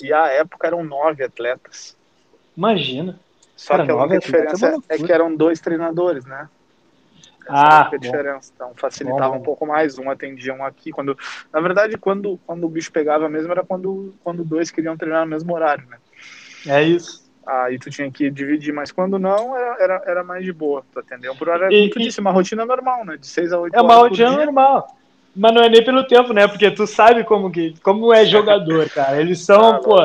[0.00, 1.96] E a época eram nove atletas.
[2.56, 3.18] Imagina.
[3.56, 4.98] Só Cara, que a única é diferença é loucura.
[4.98, 6.48] que eram dois treinadores, né?
[7.48, 7.98] Ah, é a bom.
[7.98, 8.52] diferença.
[8.54, 9.98] Então facilitava Bom, um pouco mais.
[9.98, 10.90] Um atendia um aqui.
[10.90, 11.16] Quando,
[11.52, 15.30] na verdade, quando, quando o bicho pegava mesmo era quando, quando dois queriam treinar no
[15.30, 15.98] mesmo horário, né?
[16.66, 17.24] É isso.
[17.46, 20.82] Aí tu tinha que dividir, mas quando não, era, era, mais de boa.
[20.92, 23.18] Tu atendeu por hora, como tu disse, uma rotina normal, né?
[23.18, 24.86] De 6 a 8 É uma rotina normal.
[25.36, 26.46] Mas não é nem pelo tempo, né?
[26.46, 29.20] Porque tu sabe como que como é jogador, cara.
[29.20, 29.96] Eles são, ah, pô,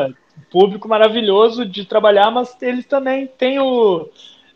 [0.51, 4.09] público maravilhoso de trabalhar, mas eles também têm o.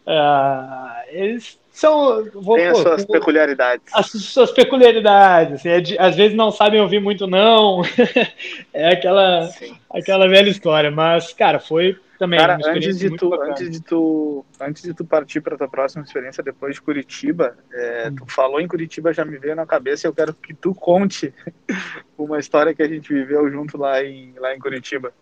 [0.06, 2.30] Uh, eles são.
[2.34, 3.86] Vou, Tem pô, as suas peculiaridades.
[3.94, 5.56] As suas peculiaridades.
[5.56, 7.82] Assim, é de, às vezes não sabem ouvir muito, não.
[8.74, 9.50] é aquela,
[9.90, 10.92] aquela velha história.
[10.92, 12.40] Mas, cara, foi também.
[12.40, 16.44] Cara, antes de, tu, antes, de tu, antes de tu partir para tua próxima experiência
[16.44, 18.16] depois de Curitiba, é, hum.
[18.16, 21.34] tu falou em Curitiba, já me veio na cabeça e eu quero que tu conte
[22.18, 25.14] uma história que a gente viveu junto lá em, lá em Curitiba.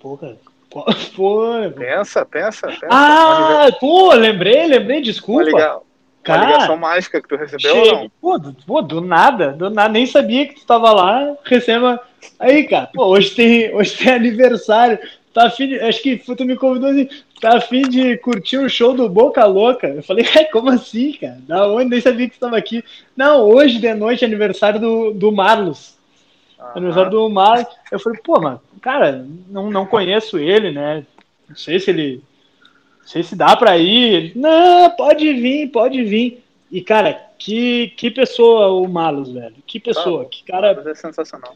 [0.00, 0.36] Porra,
[0.72, 1.70] qual foi?
[1.70, 2.88] Pensa, pensa, pensa.
[2.90, 5.44] Ah, pô, lembrei, lembrei, desculpa.
[5.44, 5.80] Liga...
[6.22, 8.10] Cara, uma ligação mágica que tu recebeu ou não?
[8.20, 12.00] Pô do, pô, do nada, do nada, nem sabia que tu tava lá, receba.
[12.38, 14.98] Aí, cara, pô, hoje tem, hoje tem aniversário.
[15.34, 17.08] Tá afim de, acho que tu me convidou assim,
[17.40, 19.88] tá afim de curtir o show do Boca Louca?
[19.88, 21.38] Eu falei, como assim, cara?
[21.46, 21.90] Da onde?
[21.90, 22.84] Nem sabia que tu estava aqui.
[23.16, 25.96] Não, hoje de noite é aniversário do, do Marlos.
[26.62, 26.70] Uhum.
[26.76, 27.66] Aniversário do Marlos.
[27.90, 31.04] Eu falei, pô, mano, cara, não, não conheço ele, né?
[31.48, 32.22] Não sei se ele.
[33.00, 34.14] Não sei se dá pra ir.
[34.14, 36.42] Ele, não, pode vir, pode vir.
[36.70, 39.56] E, cara, que, que pessoa o Malus, velho.
[39.66, 40.22] Que pessoa.
[40.22, 40.82] Ah, que cara.
[40.86, 41.54] É sensacional.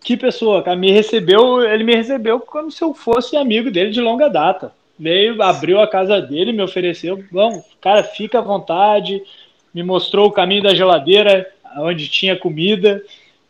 [0.00, 0.76] Que pessoa, cara.
[0.76, 4.72] Me recebeu, ele me recebeu como se eu fosse amigo dele de longa data.
[4.98, 7.22] Veio, abriu a casa dele, me ofereceu.
[7.32, 9.22] Bom, cara, fica à vontade.
[9.74, 13.02] Me mostrou o caminho da geladeira, onde tinha comida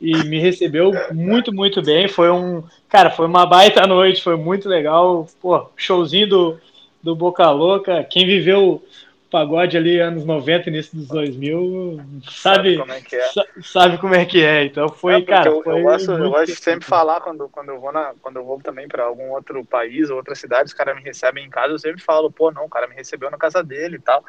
[0.05, 2.07] e me recebeu muito, muito bem.
[2.07, 5.27] Foi um, cara, foi uma baita noite, foi muito legal.
[5.41, 6.61] Pô, showzinho do,
[7.03, 8.05] do Boca Louca.
[8.05, 8.83] Quem viveu o
[9.31, 12.01] pagode ali anos 90 início dos 2000
[12.31, 13.29] sabe, sabe como é que é.
[13.63, 14.65] Sabe como é que é.
[14.65, 17.71] Então foi, é cara, eu, foi eu gosto, eu gosto de sempre falar quando, quando
[17.71, 20.73] eu vou na, quando eu vou também para algum outro país ou outra cidade, os
[20.73, 23.37] caras me recebem em casa, eu sempre falo, pô, não, o cara me recebeu na
[23.39, 24.25] casa dele e tal.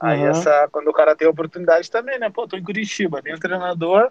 [0.00, 0.28] Aí uhum.
[0.28, 2.30] essa, quando o cara tem oportunidade também, né?
[2.30, 4.10] Pô, tô em Curitiba, tem um treinador,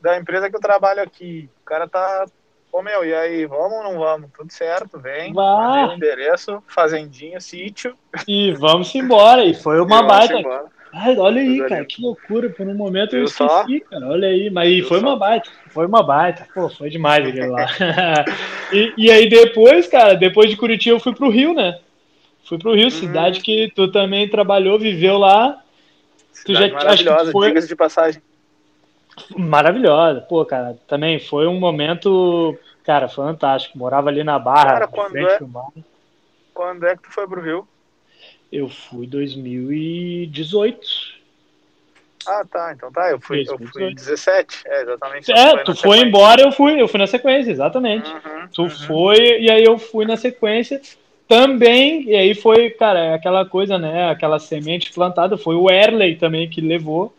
[0.00, 1.48] da empresa que eu trabalho aqui.
[1.62, 2.26] O cara tá.
[2.72, 4.30] Ô meu, e aí, vamos ou não vamos?
[4.36, 5.32] Tudo certo, vem.
[5.34, 7.96] o endereço, fazendinha, sítio.
[8.28, 9.44] E vamos embora.
[9.44, 10.70] E foi uma e baita.
[10.92, 12.50] Ai, olha aí, cara, que loucura.
[12.50, 13.90] Por um momento eu, eu esqueci, só?
[13.90, 14.08] cara.
[14.08, 15.06] Olha aí, mas foi só?
[15.06, 15.50] uma baita.
[15.68, 16.46] Foi uma baita.
[16.52, 17.66] Pô, foi demais aquele lá.
[18.72, 21.78] e, e aí depois, cara, depois de Curitiba eu fui pro Rio, né?
[22.44, 23.42] Fui pro Rio, cidade hum.
[23.42, 25.62] que tu também trabalhou, viveu lá.
[26.32, 27.52] Cidade tu já acho que foi...
[27.52, 28.22] de passagem.
[29.36, 30.20] Maravilhosa.
[30.20, 33.78] Pô, cara, também foi um momento, cara, fantástico.
[33.78, 34.72] Morava ali na Barra.
[34.72, 35.38] Cara, quando é,
[36.52, 37.66] quando é que tu foi pro Rio?
[38.52, 40.80] Eu fui 2018.
[42.26, 42.72] Ah, tá.
[42.74, 43.10] Então tá.
[43.10, 44.62] Eu fui, eu fui 17.
[44.66, 45.32] É, exatamente.
[45.32, 48.10] É, tu foi embora, eu fui, eu fui na sequência, exatamente.
[48.10, 48.70] Uhum, tu uhum.
[48.70, 50.80] foi, e aí eu fui na sequência
[51.26, 54.10] também, e aí foi, cara, aquela coisa, né?
[54.10, 57.14] Aquela semente plantada, foi o Erley também que levou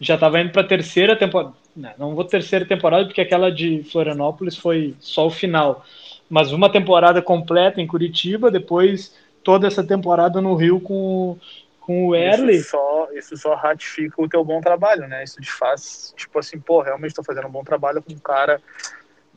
[0.00, 1.52] já estava indo para a terceira temporada.
[1.76, 5.84] Não, não vou terceira temporada, porque aquela de Florianópolis foi só o final.
[6.28, 11.36] Mas uma temporada completa em Curitiba, depois toda essa temporada no Rio com,
[11.80, 12.54] com o Erle.
[12.54, 15.22] Isso só, isso só ratifica o teu bom trabalho, né?
[15.22, 18.60] Isso te faz, tipo assim, pô, realmente estou fazendo um bom trabalho com um cara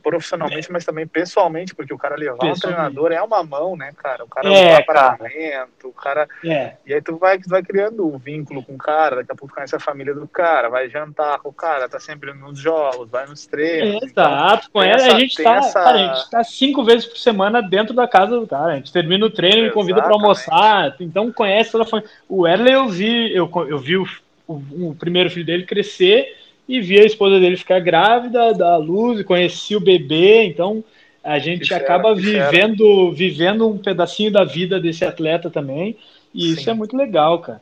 [0.04, 4.26] profissionalmente, mas também pessoalmente, porque o cara levar um treinador é uma mão, né, cara?
[4.26, 6.28] O cara é, apartamento, o cara.
[6.43, 6.74] É.
[6.86, 9.56] E aí tu vai, tu vai criando um vínculo com o cara, daqui a pouco
[9.56, 13.26] conhece a família do cara, vai jantar com o cara, tá sempre nos jogos, vai
[13.26, 14.04] nos treinos.
[14.04, 15.56] Exato, então, conhece, essa, a gente tá.
[15.56, 15.84] Essa...
[15.84, 18.74] Cara, a gente tá cinco vezes por semana dentro da casa do cara.
[18.74, 20.95] A gente termina o treino e me convida para almoçar.
[20.99, 22.12] Então conhece toda a família.
[22.28, 24.06] O Erle eu vi, eu, eu vi o,
[24.45, 29.20] o, o primeiro filho dele crescer e vi a esposa dele ficar grávida, da luz,
[29.20, 30.84] e conheci o bebê, então
[31.24, 35.97] a gente que acaba vivendo, vivendo um pedacinho da vida desse atleta também,
[36.34, 36.53] e Sim.
[36.53, 37.61] isso é muito legal, cara.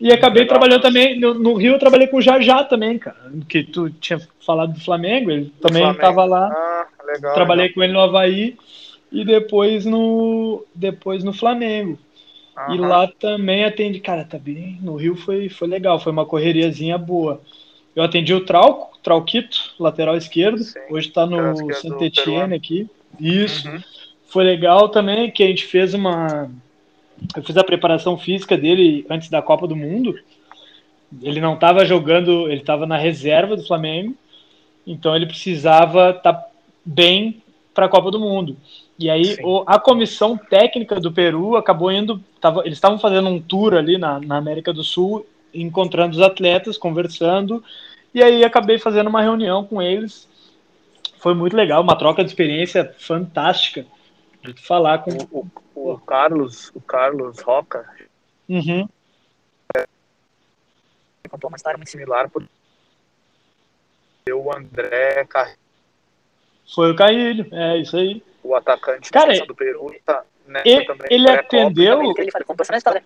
[0.00, 2.98] E muito acabei legal, trabalhando também, no, no, Rio eu trabalhei com o Jajá também,
[2.98, 3.16] cara,
[3.48, 7.74] que tu tinha falado do Flamengo, ele do também estava lá, ah, legal, trabalhei legal.
[7.74, 8.56] com ele no Havaí,
[9.12, 11.98] e depois no, depois no Flamengo.
[12.56, 12.74] Uhum.
[12.74, 16.98] E lá também atende, cara, tá bem, no Rio foi, foi legal, foi uma correriazinha
[16.98, 17.40] boa.
[17.94, 20.58] Eu atendi o Trauco, Trauquito, lateral esquerdo.
[20.58, 22.88] Sim, Hoje está no Saint Etienne aqui.
[23.20, 23.68] Isso.
[23.68, 23.82] Uhum.
[24.26, 26.50] Foi legal também que a gente fez uma.
[27.36, 30.18] Eu fiz a preparação física dele antes da Copa do Mundo.
[31.22, 34.16] Ele não estava jogando, ele estava na reserva do Flamengo.
[34.84, 36.46] Então ele precisava estar tá
[36.84, 37.40] bem
[37.72, 38.56] para a Copa do Mundo.
[38.98, 42.20] E aí o, a comissão técnica do Peru acabou indo.
[42.40, 45.24] Tava, eles estavam fazendo um tour ali na, na América do Sul
[45.54, 47.62] encontrando os atletas, conversando,
[48.12, 50.28] e aí acabei fazendo uma reunião com eles.
[51.18, 53.86] Foi muito legal, uma troca de experiência fantástica,
[54.42, 57.88] De falar com o, o, o Carlos, o Carlos Roca.
[58.48, 58.88] Uhum.
[61.30, 62.46] Contou uma história muito similar por
[64.30, 65.58] o André Carrilho.
[66.74, 68.22] Foi o Carrilho, é isso aí.
[68.42, 70.24] O atacante Cara, do Peru tá
[70.64, 72.02] ele, ele atendeu.
[72.02, 73.02] Ele contou essa história.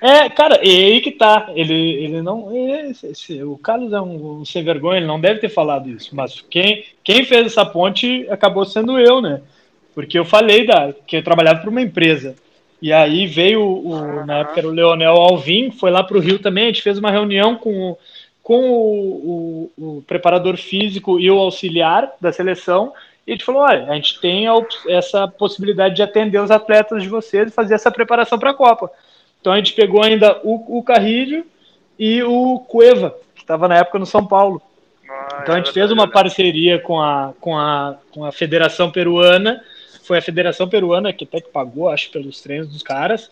[0.00, 1.50] É, cara, e aí que tá.
[1.54, 2.54] Ele, ele não.
[2.88, 6.14] Esse, esse, o Carlos é um, um, sem vergonha, ele não deve ter falado isso.
[6.14, 9.40] Mas quem, quem fez essa ponte acabou sendo eu, né?
[9.94, 12.36] Porque eu falei da, que eu trabalhava para uma empresa.
[12.80, 14.24] E aí veio, o, uhum.
[14.24, 16.96] na época era o Leonel Alvim, foi lá para o Rio também, a gente fez
[16.96, 17.96] uma reunião com,
[18.40, 22.92] com o, o, o, preparador físico e o auxiliar da seleção,
[23.26, 24.52] e a gente falou, olha, a gente tem a,
[24.86, 28.92] essa possibilidade de atender os atletas de vocês e fazer essa preparação para a Copa.
[29.40, 31.46] Então a gente pegou ainda o, o Carrilho
[31.98, 34.62] e o Cueva, que estava na época no São Paulo.
[35.08, 38.90] Ah, então a gente é fez uma parceria com a, com, a, com a Federação
[38.90, 39.62] Peruana,
[40.02, 43.30] foi a Federação Peruana que até que pagou, acho, pelos treinos dos caras.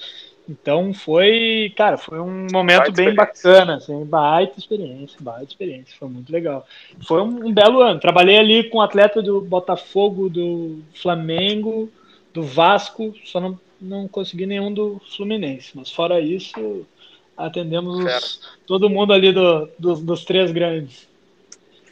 [0.49, 6.31] Então foi, cara, foi um momento bem bacana, assim, baita experiência, baita experiência, foi muito
[6.33, 6.65] legal.
[7.05, 7.99] Foi um, um, belo ano.
[7.99, 11.91] Trabalhei ali com atleta do Botafogo, do Flamengo,
[12.33, 16.87] do Vasco, só não não consegui nenhum do Fluminense, mas fora isso,
[17.37, 21.09] atendemos os, todo mundo ali do, do, dos três grandes.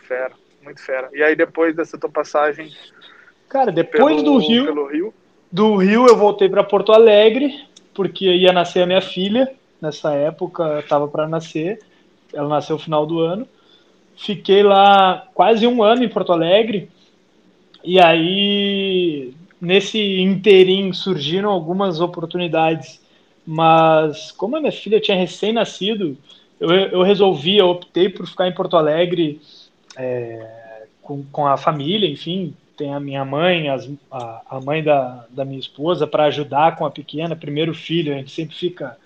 [0.06, 0.32] Fera,
[0.62, 1.08] muito fera.
[1.12, 2.72] E aí depois dessa tua passagem?
[3.48, 5.14] Cara, depois pelo, do Rio, Rio,
[5.50, 7.64] do Rio eu voltei para Porto Alegre,
[7.94, 11.78] porque ia nascer a minha filha, nessa época estava para nascer,
[12.32, 13.46] ela nasceu no final do ano.
[14.16, 16.88] Fiquei lá quase um ano em Porto Alegre,
[17.82, 19.34] e aí
[19.64, 23.00] nesse interim surgiram algumas oportunidades,
[23.46, 26.16] mas como a minha filha tinha recém-nascido,
[26.60, 29.40] eu, eu resolvi, eu optei por ficar em Porto Alegre
[29.96, 35.26] é, com, com a família, enfim, tem a minha mãe, as, a, a mãe da,
[35.30, 38.96] da minha esposa para ajudar com a pequena, primeiro filho, a gente sempre fica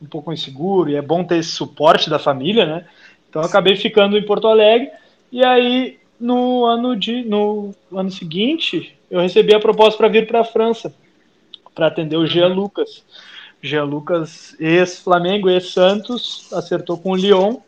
[0.00, 2.86] um pouco inseguro e é bom ter esse suporte da família, né?
[3.28, 4.90] Então eu acabei ficando em Porto Alegre
[5.32, 10.40] e aí no ano de no ano seguinte eu recebi a proposta para vir para
[10.40, 10.92] a França
[11.76, 13.04] para atender o Jean Lucas.
[13.62, 17.58] Jean Lucas, ex-Flamengo, ex-Santos, acertou com o Lyon.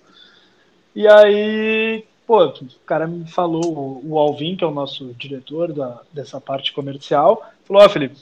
[0.97, 6.01] E aí, pô, o cara me falou, o Alvin, que é o nosso diretor da,
[6.13, 8.17] dessa parte comercial, falou: Ó, oh, Felipe,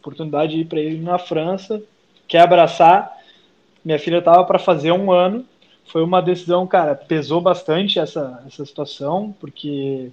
[0.00, 1.82] oportunidade de ir para ele na França,
[2.26, 3.14] quer abraçar.
[3.84, 5.44] Minha filha tava para fazer um ano.
[5.86, 10.10] Foi uma decisão, cara, pesou bastante essa, essa situação, porque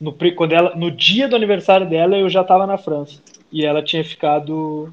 [0.00, 3.20] no, quando ela, no dia do aniversário dela, eu já estava na França.
[3.50, 4.92] E ela tinha ficado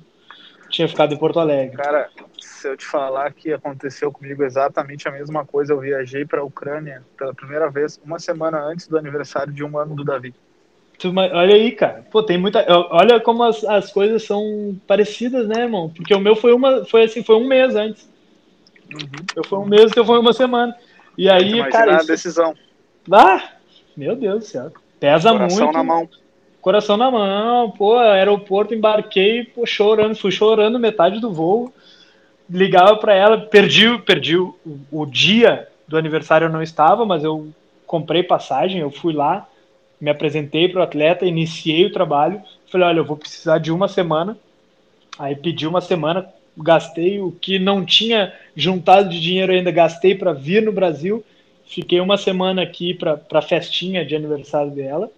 [0.70, 1.78] tinha ficado em Porto Alegre.
[1.78, 6.42] Cara, se eu te falar que aconteceu comigo exatamente a mesma coisa, eu viajei para
[6.42, 10.34] a Ucrânia pela primeira vez, uma semana antes do aniversário de um ano do Davi.
[11.34, 12.06] Olha aí, cara.
[12.10, 12.66] Pô, tem muita.
[12.90, 15.90] Olha como as, as coisas são parecidas, né, irmão?
[15.90, 16.86] Porque o meu foi uma.
[16.86, 18.10] Foi assim, foi um mês antes.
[18.92, 19.26] Uhum.
[19.36, 20.76] Eu foi um mês, eu foi uma semana.
[21.18, 21.98] E aí, cara.
[21.98, 22.56] a decisão.
[23.12, 23.52] Ah,
[23.96, 24.72] meu Deus do céu.
[25.00, 25.78] Pesa Coração muito.
[25.78, 26.10] na mão.
[26.62, 31.72] Coração na mão, pô, aeroporto, embarquei, pô, chorando, fui chorando metade do voo.
[32.50, 34.56] Ligava para ela, perdi, perdi o,
[34.92, 37.50] o dia do aniversário eu não estava, mas eu
[37.86, 39.48] comprei passagem, eu fui lá,
[40.02, 42.42] me apresentei para o atleta, iniciei o trabalho,
[42.72, 44.38] falei, olha, eu vou precisar de uma semana.
[45.18, 46.28] Aí pedi uma semana,
[46.58, 51.24] gastei o que não tinha juntado de dinheiro ainda, gastei para vir no Brasil
[51.66, 55.10] Fiquei uma semana aqui para a festinha de aniversário dela.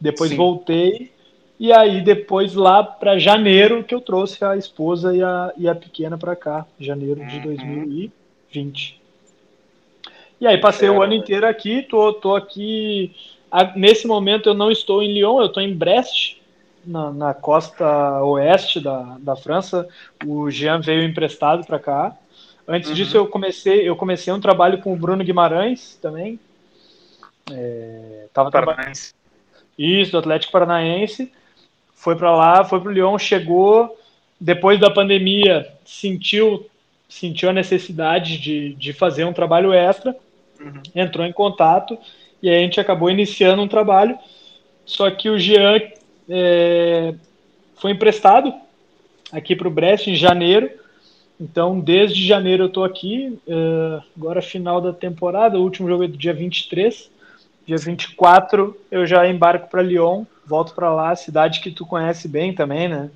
[0.00, 0.36] Depois Sim.
[0.36, 1.12] voltei.
[1.60, 5.74] E aí, depois lá para janeiro, que eu trouxe a esposa e a, e a
[5.74, 6.66] pequena para cá.
[6.80, 7.42] Janeiro de uhum.
[7.42, 9.00] 2020.
[10.40, 11.82] E aí, passei o ano inteiro aqui.
[11.82, 13.14] Tô, tô aqui.
[13.76, 16.38] Nesse momento, eu não estou em Lyon, eu estou em Brest,
[16.84, 19.86] na, na, costa oeste da, da França.
[20.26, 22.16] O Jean veio emprestado para cá.
[22.66, 22.94] Antes uhum.
[22.94, 26.38] disso, eu comecei, eu comecei um trabalho com o Bruno Guimarães também.
[27.50, 29.14] É, tava Paranaense.
[29.76, 31.32] Isso, do Atlético Paranaense.
[31.94, 33.98] Foi para lá, foi para o Lyon, chegou.
[34.40, 36.68] Depois da pandemia, sentiu,
[37.08, 40.16] sentiu a necessidade de, de fazer um trabalho extra.
[40.60, 40.82] Uhum.
[40.94, 41.98] Entrou em contato
[42.42, 44.16] e a gente acabou iniciando um trabalho.
[44.84, 45.80] Só que o Jean
[46.28, 47.14] é,
[47.76, 48.54] foi emprestado
[49.32, 50.81] aqui para o Brest em janeiro
[51.40, 56.08] então, desde janeiro eu estou aqui, uh, agora final da temporada, o último jogo é
[56.08, 57.10] do dia 23.
[57.66, 62.54] Dia 24 eu já embarco para Lyon, volto para lá, cidade que tu conhece bem
[62.54, 63.10] também, né?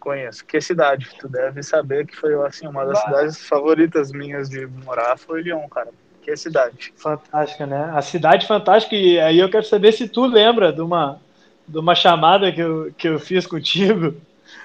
[0.00, 0.44] Conheço.
[0.44, 1.08] Que cidade?
[1.18, 5.66] Tu deve saber que foi assim uma das cidades favoritas minhas de morar foi Lyon,
[5.68, 5.88] cara.
[6.22, 6.92] Que cidade?
[6.96, 7.90] Fantástica, né?
[7.94, 11.20] A cidade fantástica e aí eu quero saber se tu lembra de uma
[11.68, 14.14] de uma chamada que eu, que eu fiz contigo?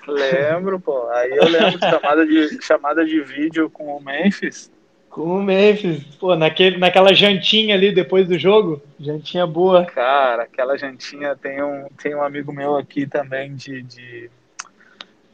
[0.07, 1.09] Lembro, pô.
[1.09, 4.71] Aí eu lembro de chamada de, chamada de vídeo com o Memphis.
[5.09, 9.85] Com o Memphis, pô, naquele, naquela jantinha ali depois do jogo, jantinha boa.
[9.85, 14.31] Cara, aquela jantinha tem um, tem um amigo meu aqui também de, de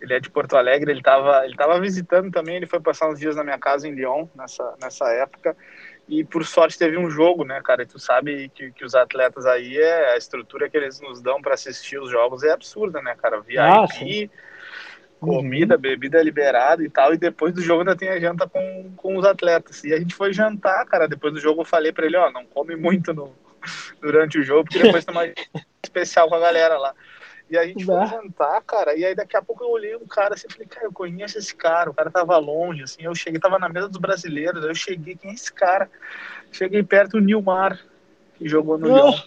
[0.02, 3.20] ele é de Porto Alegre, ele estava ele tava visitando também, ele foi passar uns
[3.20, 5.56] dias na minha casa em Lyon nessa, nessa época.
[6.10, 7.84] E por sorte teve um jogo, né, cara?
[7.84, 11.42] E tu sabe que, que os atletas aí, é, a estrutura que eles nos dão
[11.42, 13.42] para assistir os jogos é absurda, né, cara?
[13.42, 13.86] VIP, ah,
[15.20, 15.82] comida, uhum.
[15.82, 17.14] bebida liberada e tal.
[17.14, 19.84] E depois do jogo ainda tem a janta com, com os atletas.
[19.84, 21.08] E a gente foi jantar, cara.
[21.08, 23.34] Depois do jogo eu falei para ele: ó, não come muito no,
[24.02, 25.26] durante o jogo, porque depois tem uma
[25.84, 26.94] especial com a galera lá.
[27.50, 30.34] E a gente foi jantar, cara, e aí daqui a pouco eu olhei um cara
[30.34, 33.58] assim, falei, cara, eu conheço esse cara, o cara tava longe, assim, eu cheguei, tava
[33.58, 35.90] na mesa dos brasileiros, eu cheguei, quem é esse cara?
[36.52, 37.80] Cheguei perto do Nilmar,
[38.36, 38.96] que jogou no oh.
[38.98, 39.18] Lyon.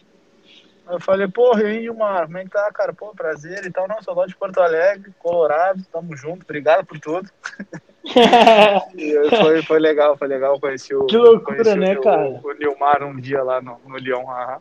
[0.91, 2.93] Eu falei, porra, e aí, Nilmar, como é que tá, cara?
[2.93, 6.99] Pô, prazer e tal, não, sou lá de Porto Alegre, Colorado, tamo junto, obrigado por
[6.99, 7.31] tudo.
[9.41, 11.07] foi, foi legal, foi legal conhecer o.
[11.07, 12.29] Que loucura, né, o, cara?
[12.29, 14.29] O, Nilmar um dia lá no, no Lyon.
[14.29, 14.59] Aham.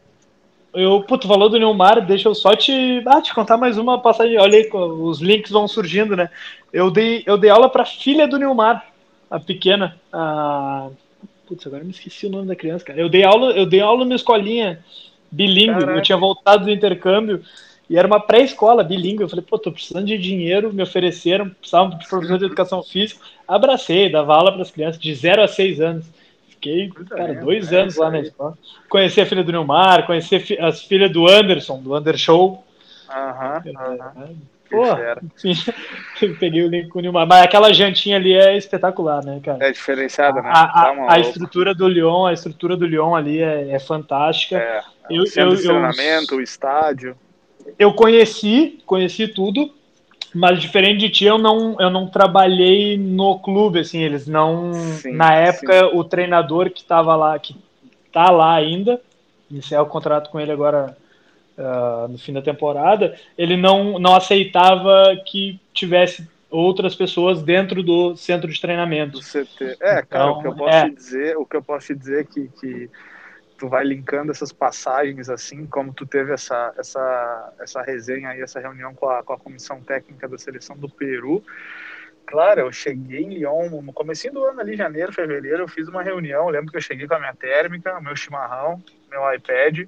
[0.73, 4.37] Eu, puto, falou do Neymar, deixa eu só te, ah, te contar mais uma passagem.
[4.37, 6.29] Olha aí, os links vão surgindo, né?
[6.71, 8.85] Eu dei, eu dei aula pra filha do Neymar,
[9.31, 9.99] a pequena.
[10.13, 10.89] A...
[11.47, 13.01] Putz, agora me esqueci o nome da criança, cara.
[13.01, 14.83] Eu dei aula, eu dei aula numa escolinha
[15.31, 15.83] bilíngue.
[15.83, 17.43] Eu tinha voltado do intercâmbio
[17.89, 19.23] e era uma pré-escola bilíngue.
[19.23, 23.21] Eu falei, pô, tô precisando de dinheiro, me ofereceram, precisavam de professor de educação física.
[23.47, 26.05] Abracei, dava aula para as crianças de 0 a 6 anos.
[26.49, 28.57] Fiquei, cara, dois é, anos lá na escola.
[28.89, 32.63] Conheci a filha do Neymar, conheci as filhas do Anderson, do Undershow.
[33.09, 34.35] Aham, aham.
[34.69, 34.83] Pô,
[36.39, 37.27] peguei o link com o Neymar.
[37.27, 39.65] Mas aquela jantinha ali é espetacular, né, cara?
[39.65, 40.49] É diferenciada, né?
[40.53, 44.57] A, a, a estrutura do Lyon, a estrutura do Lyon ali é, é fantástica.
[44.57, 47.17] É, eu, o eu, treinamento, eu, o estádio.
[47.77, 49.73] Eu conheci, conheci tudo.
[50.33, 54.71] Mas diferente de ti, eu não, eu não trabalhei no clube, assim, eles não.
[54.73, 55.97] Sim, na época, sim.
[55.97, 57.55] o treinador que estava lá, que
[58.13, 59.01] tá lá ainda,
[59.49, 60.95] iniciar o contrato com ele agora
[61.59, 68.15] uh, no fim da temporada, ele não, não aceitava que tivesse outras pessoas dentro do
[68.15, 69.19] centro de treinamento.
[69.19, 69.77] Do CT.
[69.79, 70.89] É, cara, o que eu então, posso é.
[70.89, 72.89] dizer, o que eu posso dizer é que, que
[73.57, 78.59] tu vai linkando essas passagens assim, como tu teve essa essa essa resenha aí, essa
[78.59, 81.43] reunião com a, com a comissão técnica da seleção do Peru.
[82.25, 86.03] Claro, eu cheguei em Lyon no começo do ano ali, janeiro, fevereiro, eu fiz uma
[86.03, 89.87] reunião, eu lembro que eu cheguei com a minha térmica, meu chimarrão, meu iPad,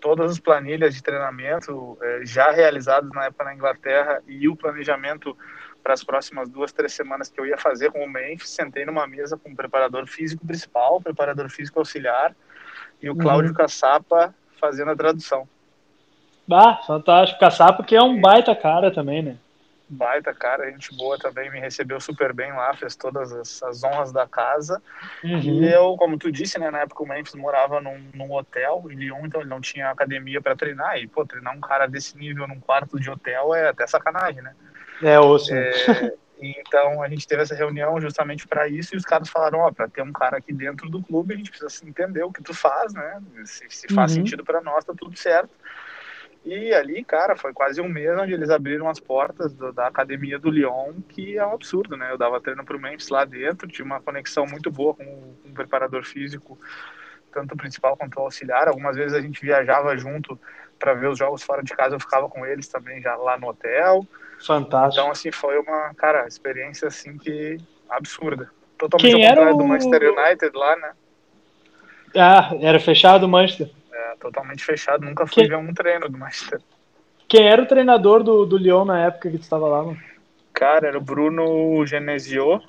[0.00, 5.36] todas as planilhas de treinamento eh, já realizadas na época na Inglaterra e o planejamento
[5.82, 9.06] para as próximas duas, três semanas que eu ia fazer com o Memphis, sentei numa
[9.06, 12.34] mesa com o preparador físico principal, preparador físico auxiliar,
[13.02, 13.56] e o Cláudio uhum.
[13.56, 15.48] Caçapa fazendo a tradução.
[16.50, 17.40] Ah, fantástico.
[17.40, 19.36] Caçapa que é um baita cara também, né?
[19.88, 24.12] Baita cara, gente boa também, me recebeu super bem lá, fez todas as, as honras
[24.12, 24.82] da casa.
[25.24, 25.38] Uhum.
[25.38, 28.94] E eu, como tu disse, né, na época o Memphis morava num, num hotel em
[28.94, 30.98] Lyon, então ele não tinha academia para treinar.
[30.98, 34.54] E, pô, treinar um cara desse nível num quarto de hotel é até sacanagem, né?
[35.02, 35.54] É, osso.
[35.54, 39.72] É, então a gente teve essa reunião justamente para isso e os caras falaram, ó,
[39.72, 42.54] para ter um cara aqui dentro do clube a gente precisa entender o que tu
[42.54, 43.20] faz, né?
[43.44, 44.18] Se, se faz uhum.
[44.18, 45.50] sentido para nós, tá tudo certo.
[46.44, 50.38] E ali, cara, foi quase um mês onde eles abriram as portas do, da academia
[50.38, 52.10] do Lyon, que é um absurdo, né?
[52.10, 55.52] Eu dava treino pro Memphis lá dentro, tinha uma conexão muito boa com, com o
[55.52, 56.58] preparador físico,
[57.32, 58.68] tanto o principal quanto o auxiliar.
[58.68, 60.38] Algumas vezes a gente viajava junto
[60.78, 63.48] para ver os jogos fora de casa, eu ficava com eles também já lá no
[63.48, 64.06] hotel.
[64.40, 65.00] Fantástico.
[65.00, 67.58] Então, assim, foi uma, cara, experiência, assim, que
[67.90, 68.50] absurda.
[68.78, 69.58] Totalmente Quem ao contrário o...
[69.58, 70.92] do Manchester United lá, né?
[72.16, 73.70] Ah, era fechado o Manchester?
[74.20, 75.04] Totalmente fechado.
[75.04, 75.48] Nunca fui Quem...
[75.48, 76.60] ver um treino do Manchester.
[77.28, 79.98] Quem era o treinador do, do Lyon na época que tu estava lá, mano?
[80.52, 82.60] Cara, era o Bruno Genesio.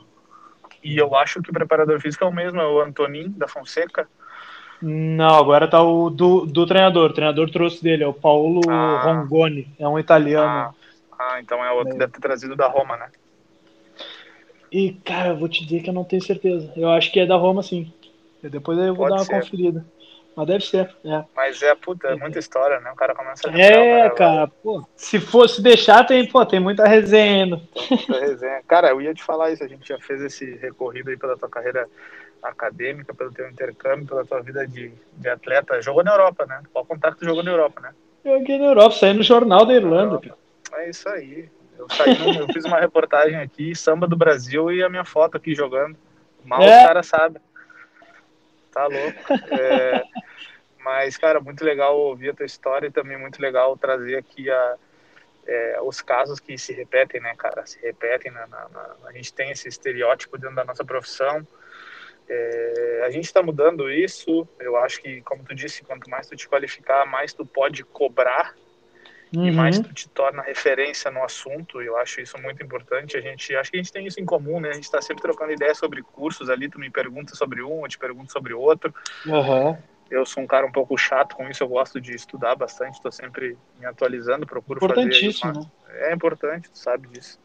[0.83, 4.07] E eu acho que o preparador físico é o mesmo, é o Antonin da Fonseca.
[4.81, 7.09] Não, agora tá o do, do treinador.
[7.09, 9.01] O treinador trouxe dele, é o Paulo ah.
[9.03, 9.67] Rongoni.
[9.77, 10.47] É um italiano.
[10.47, 10.73] Ah.
[11.19, 11.97] Ah, então é outro, é.
[11.97, 13.09] deve ter trazido da Roma, né?
[14.71, 16.71] E, cara, eu vou te dizer que eu não tenho certeza.
[16.77, 17.91] Eu acho que é da Roma, sim.
[18.41, 19.33] depois eu vou Pode dar uma ser.
[19.33, 19.85] conferida.
[20.39, 21.25] Mas deve ser, é.
[21.35, 22.89] Mas é, puta, é muita história, né?
[22.91, 24.87] O cara começa a É, cara, pô.
[24.95, 27.61] Se fosse deixar, tem, pô, tem muita resenha.
[27.89, 28.61] Muita resenha.
[28.65, 31.49] Cara, eu ia te falar isso, a gente já fez esse recorrido aí pela tua
[31.49, 31.89] carreira
[32.41, 35.81] acadêmica, pelo teu intercâmbio, pela tua vida de, de atleta.
[35.81, 36.61] Jogou na Europa, né?
[36.71, 37.93] Qual contato jogou na Europa, né?
[38.23, 40.37] Joguei na Europa, saí no Jornal da Irlanda, cara.
[40.81, 41.49] É isso aí.
[41.77, 45.53] Eu, saí, eu fiz uma reportagem aqui, samba do Brasil e a minha foto aqui
[45.53, 45.97] jogando.
[46.45, 46.77] Mal é.
[46.77, 47.41] os caras sabem.
[48.71, 49.53] Tá louco.
[49.53, 50.03] É,
[50.83, 54.75] Mas, cara, muito legal ouvir a tua história e também muito legal trazer aqui a,
[55.45, 57.65] é, os casos que se repetem, né, cara?
[57.65, 58.31] Se repetem.
[58.31, 61.45] Na, na, na, a gente tem esse estereótipo dentro da nossa profissão.
[62.29, 64.47] É, a gente está mudando isso.
[64.59, 68.53] Eu acho que, como tu disse, quanto mais tu te qualificar, mais tu pode cobrar
[69.35, 69.47] uhum.
[69.47, 71.81] e mais tu te torna referência no assunto.
[71.81, 73.17] Eu acho isso muito importante.
[73.17, 74.69] A gente, acho que a gente tem isso em comum, né?
[74.69, 76.69] A gente está sempre trocando ideias sobre cursos ali.
[76.69, 78.93] Tu me pergunta sobre um, eu te pergunto sobre outro.
[79.25, 79.77] Uhum.
[80.09, 81.63] Eu sou um cara um pouco chato com isso.
[81.63, 82.95] Eu gosto de estudar bastante.
[82.95, 84.93] Estou sempre me atualizando, procuro fazer.
[84.93, 85.53] Importantíssimo.
[85.53, 85.65] Né?
[86.09, 87.39] É importante, tu sabe disso.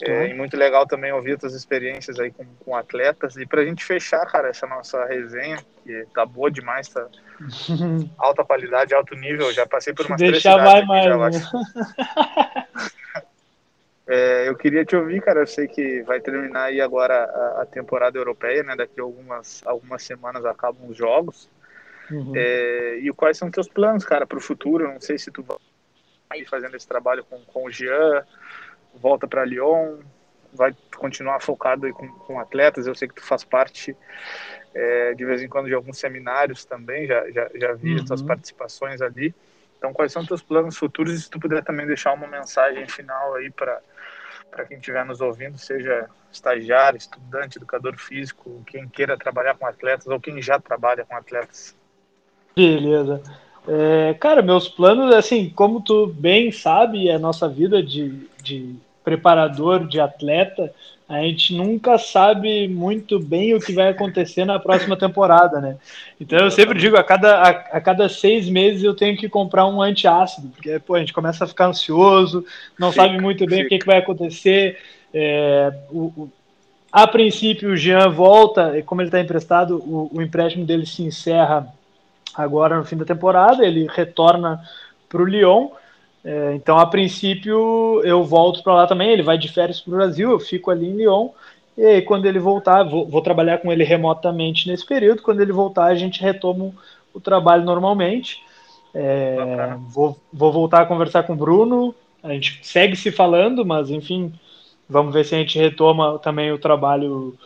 [0.00, 3.36] É, e muito legal também ouvir as experiências aí com, com atletas.
[3.36, 7.06] E para a gente fechar, cara, essa nossa resenha, que tá boa demais, tá
[8.16, 9.52] alta qualidade, alto nível.
[9.52, 11.48] Já passei por umas três cidades mais,
[14.06, 15.40] é, eu queria te ouvir, cara.
[15.40, 18.76] Eu sei que vai terminar aí agora a, a temporada europeia, né?
[18.76, 21.50] Daqui a algumas, algumas semanas acabam os jogos.
[22.10, 22.32] Uhum.
[22.34, 24.84] É, e quais são teus planos, cara, para o futuro?
[24.84, 28.24] Eu não sei se tu vai fazendo esse trabalho com, com o Jean
[28.94, 29.98] volta para Lyon,
[30.52, 32.86] vai continuar focado aí com, com atletas.
[32.86, 33.96] Eu sei que tu faz parte
[34.74, 38.00] é, de vez em quando de alguns seminários também, já, já, já vi uhum.
[38.00, 39.34] as tuas participações ali.
[39.76, 41.14] Então, quais são teus planos futuros?
[41.14, 43.80] E se tu puder também deixar uma mensagem final aí para
[44.50, 50.06] para quem estiver nos ouvindo, seja estagiário, estudante, educador físico, quem queira trabalhar com atletas
[50.06, 51.76] ou quem já trabalha com atletas.
[52.58, 53.22] Beleza.
[53.68, 59.86] É, cara, meus planos, assim, como tu bem sabe, a nossa vida de, de preparador,
[59.86, 60.72] de atleta,
[61.08, 65.76] a gente nunca sabe muito bem o que vai acontecer na próxima temporada, né?
[66.20, 69.66] Então eu sempre digo, a cada, a, a cada seis meses eu tenho que comprar
[69.66, 72.44] um antiácido, porque pô, a gente começa a ficar ansioso,
[72.76, 73.66] não fica, sabe muito bem fica.
[73.66, 74.78] o que, que, vai acontecer.
[75.14, 76.32] É, o, o,
[76.90, 81.02] a princípio o Jean volta, e como ele está emprestado, o, o empréstimo dele se
[81.02, 81.72] encerra
[82.38, 84.62] agora no fim da temporada, ele retorna
[85.08, 85.70] para o Lyon.
[86.24, 89.10] É, então, a princípio, eu volto para lá também.
[89.10, 91.30] Ele vai de férias para o Brasil, eu fico ali em Lyon.
[91.76, 95.22] E aí, quando ele voltar, vou, vou, trabalhar com ele remotamente nesse período.
[95.22, 96.72] Quando ele voltar, a gente retoma
[97.12, 98.40] o trabalho normalmente.
[98.94, 101.94] É, vou, vou voltar a conversar com o Bruno.
[102.22, 104.32] A gente segue se falando, mas enfim,
[104.88, 107.36] vamos ver se a gente retoma também o trabalho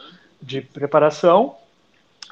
[0.41, 1.55] de preparação.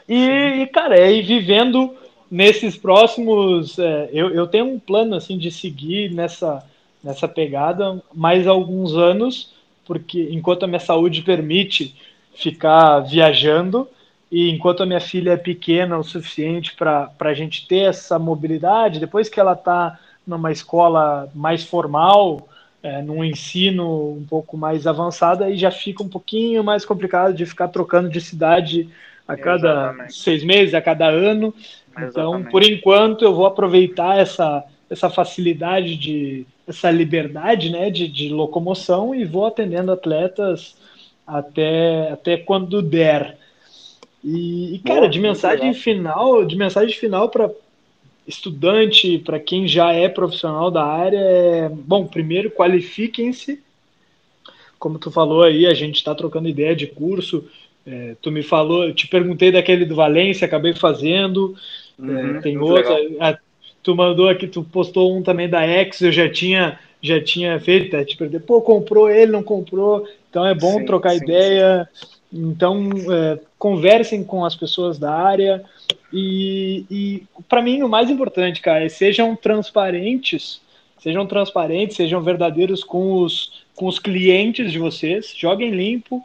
[0.08, 1.94] E, e cara, é ir vivendo
[2.30, 3.78] nesses próximos.
[3.78, 6.64] É, eu, eu tenho um plano assim de seguir nessa,
[7.02, 9.52] nessa pegada mais alguns anos,
[9.84, 11.94] porque enquanto a minha saúde permite
[12.34, 13.88] ficar viajando
[14.30, 19.00] e enquanto a minha filha é pequena o suficiente para a gente ter essa mobilidade,
[19.00, 22.48] depois que ela está numa escola mais formal,
[22.82, 27.44] é, num ensino um pouco mais avançado, aí já fica um pouquinho mais complicado de
[27.44, 28.88] ficar trocando de cidade
[29.30, 30.14] a cada Exatamente.
[30.14, 31.54] seis meses, a cada ano.
[31.96, 38.28] Então, por enquanto, eu vou aproveitar essa, essa facilidade de essa liberdade né, de, de
[38.28, 40.76] locomoção e vou atendendo atletas
[41.26, 43.36] até, até quando der.
[44.22, 47.50] E, e cara, Boa, de mensagem final, de mensagem final para
[48.26, 53.60] estudante, para quem já é profissional da área, é, bom, primeiro qualifiquem-se.
[54.78, 57.44] Como tu falou aí, a gente está trocando ideia de curso.
[57.86, 61.56] É, tu me falou, eu te perguntei daquele do Valência, acabei fazendo.
[61.98, 62.92] Uhum, é, tem outro.
[63.20, 63.38] A,
[63.82, 67.96] tu mandou aqui, tu postou um também da X, eu já tinha já tinha feito,
[67.96, 71.88] é, tipo, pô, comprou ele, não comprou, então é bom sim, trocar sim, ideia.
[71.94, 72.06] Sim.
[72.32, 75.64] Então, é, conversem com as pessoas da área
[76.12, 80.60] e, e para mim o mais importante, cara, é sejam transparentes,
[80.98, 86.24] sejam transparentes, sejam verdadeiros com os, com os clientes de vocês, joguem limpo,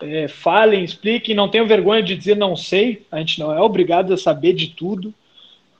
[0.00, 4.12] é, falem, expliquem, não tenham vergonha de dizer não sei, a gente não é obrigado
[4.12, 5.12] a saber de tudo.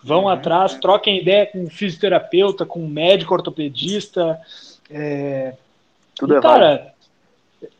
[0.02, 0.28] Vão uhum.
[0.28, 4.38] atrás, troquem ideia com um fisioterapeuta, com um médico ortopedista.
[4.90, 5.54] É...
[6.14, 6.98] Tudo e, é cara, válido.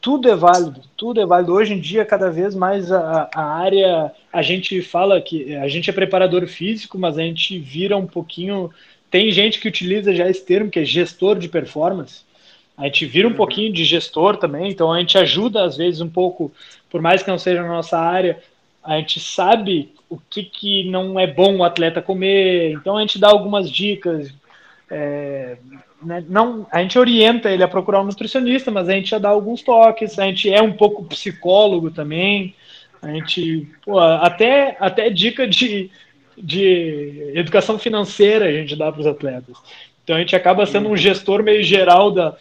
[0.01, 1.53] Tudo é válido, tudo é válido.
[1.53, 5.89] Hoje em dia, cada vez mais a, a área, a gente fala que a gente
[5.89, 8.71] é preparador físico, mas a gente vira um pouquinho.
[9.09, 12.23] Tem gente que utiliza já esse termo, que é gestor de performance.
[12.79, 13.37] A gente vira um uhum.
[13.37, 16.53] pouquinho de gestor também, então a gente ajuda às vezes um pouco,
[16.89, 18.39] por mais que não seja na nossa área,
[18.85, 23.19] a gente sabe o que, que não é bom o atleta comer, então a gente
[23.19, 24.33] dá algumas dicas.
[24.89, 25.59] É,
[26.01, 29.29] né, não, a gente orienta ele a procurar um nutricionista, mas a gente já dá
[29.29, 32.55] alguns toques, a gente é um pouco psicólogo também,
[33.03, 35.91] a gente pô, até, até dica de,
[36.37, 39.57] de educação financeira a gente dá para os atletas.
[40.05, 42.35] Então a gente acaba sendo um gestor meio geral da,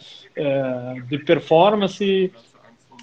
[1.08, 2.32] de performance,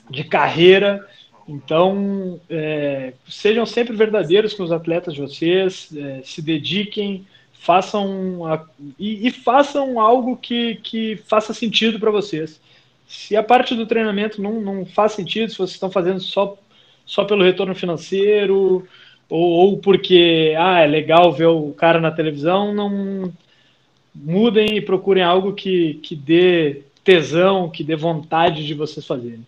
[0.09, 1.07] de carreira.
[1.47, 8.65] Então, é, sejam sempre verdadeiros com os atletas de vocês, é, se dediquem, façam a,
[8.97, 12.59] e, e, façam algo que, que faça sentido para vocês.
[13.07, 16.57] Se a parte do treinamento não, não faz sentido, se vocês estão fazendo só,
[17.05, 18.87] só pelo retorno financeiro
[19.29, 23.31] ou, ou porque ah, é legal ver o cara na televisão, não
[24.15, 29.47] mudem e procurem algo que, que dê tesão, que dê vontade de vocês fazerem.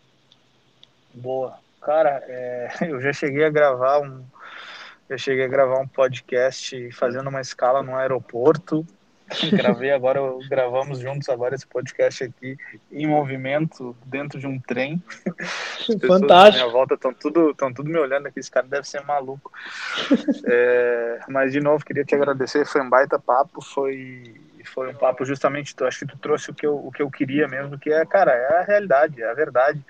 [1.13, 1.57] Boa.
[1.81, 4.23] Cara, é, eu já cheguei a gravar um.
[5.09, 8.85] Eu cheguei a gravar um podcast fazendo uma escala no aeroporto.
[9.51, 12.57] Gravei agora, gravamos juntos agora esse podcast aqui
[12.89, 15.03] em movimento dentro de um trem.
[16.07, 16.63] Fantástico.
[16.63, 18.39] minha volta estão tudo, estão tudo me olhando aqui.
[18.39, 19.51] Esse cara deve ser maluco.
[20.45, 22.65] É, mas de novo, queria te agradecer.
[22.65, 23.61] Foi um baita papo.
[23.61, 24.33] Foi
[24.77, 25.73] foi um papo justamente.
[25.83, 28.31] Acho que tu trouxe o que eu, o que eu queria mesmo, que é, cara,
[28.31, 29.83] é a realidade, é a verdade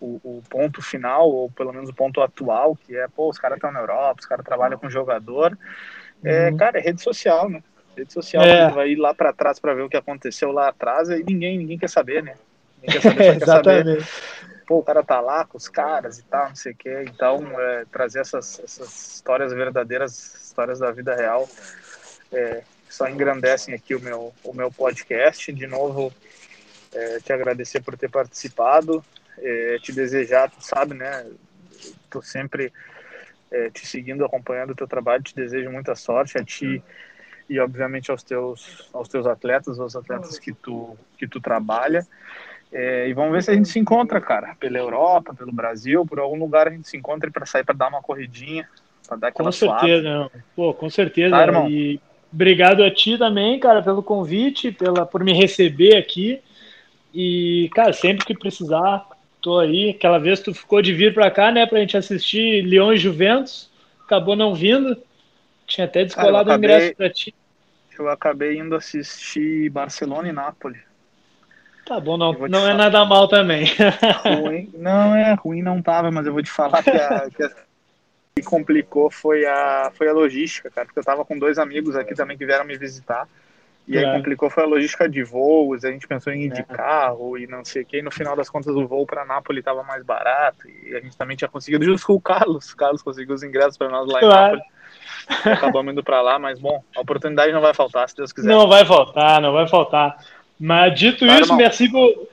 [0.00, 3.56] o, o, ponto final, ou pelo menos o ponto atual, que é, pô, os caras
[3.56, 5.58] estão na Europa, os caras trabalham com jogador.
[6.22, 6.56] É, uhum.
[6.56, 7.60] cara, é rede social, né?
[7.96, 8.70] Rede social, é.
[8.70, 11.78] vai ir lá para trás para ver o que aconteceu lá atrás e ninguém, ninguém
[11.78, 12.34] quer saber, né?
[12.82, 14.06] Ninguém quer saber, quer saber.
[14.64, 17.04] Pô, o cara tá lá com os caras e tal, não sei o quê.
[17.08, 21.48] Então, é, trazer essas, essas histórias verdadeiras, histórias da vida real,
[22.32, 25.52] é, só engrandecem aqui o meu, o meu podcast.
[25.52, 26.12] De novo,
[26.92, 29.04] é, te agradecer por ter participado
[29.38, 31.26] é, te desejar, tu sabe, né?
[32.10, 32.72] Tô sempre
[33.50, 36.82] é, te seguindo, acompanhando o teu trabalho, te desejo muita sorte a ti
[37.48, 42.06] e obviamente aos teus aos teus atletas, aos atletas que tu que tu trabalha.
[42.72, 46.18] É, e vamos ver se a gente se encontra, cara, pela Europa, pelo Brasil, por
[46.18, 48.68] algum lugar a gente se encontra para sair para dar uma corridinha,
[49.06, 51.36] para dar aquela Com certeza, pô, com certeza.
[51.36, 51.68] Tá, irmão?
[51.68, 52.00] E
[52.34, 56.40] obrigado a ti também, cara, pelo convite, pela por me receber aqui.
[57.14, 59.06] E, cara, sempre que precisar,
[59.40, 59.90] tô aí.
[59.90, 63.70] Aquela vez tu ficou de vir para cá, né, pra gente assistir Leões Juventus.
[64.04, 64.96] Acabou não vindo.
[65.66, 67.34] Tinha até descolado o ingresso para ti.
[67.96, 70.80] Eu acabei indo assistir Barcelona e Nápoles.
[71.86, 73.66] Tá bom, não, não é nada mal também.
[74.42, 77.50] Ruim, não é ruim, não tava, mas eu vou te falar que a, que a
[78.34, 82.14] que complicou foi a, foi a logística, cara, porque eu tava com dois amigos aqui
[82.14, 83.28] também que vieram me visitar.
[83.86, 86.64] E aí complicou foi a logística de voos, a gente pensou em ir de é.
[86.64, 89.60] carro e não sei o que, e no final das contas o voo para Nápoles
[89.60, 93.02] estava mais barato e a gente também tinha conseguido justo com o Carlos, o Carlos
[93.02, 94.56] conseguiu os ingressos para nós lá claro.
[94.56, 94.74] em Nápoles.
[95.44, 98.48] Acabamos indo para lá, mas bom, a oportunidade não vai faltar, se Deus quiser.
[98.48, 100.16] Não vai faltar, não vai faltar.
[100.58, 101.56] Mas dito isso, irmão.
[101.58, 101.90] merci,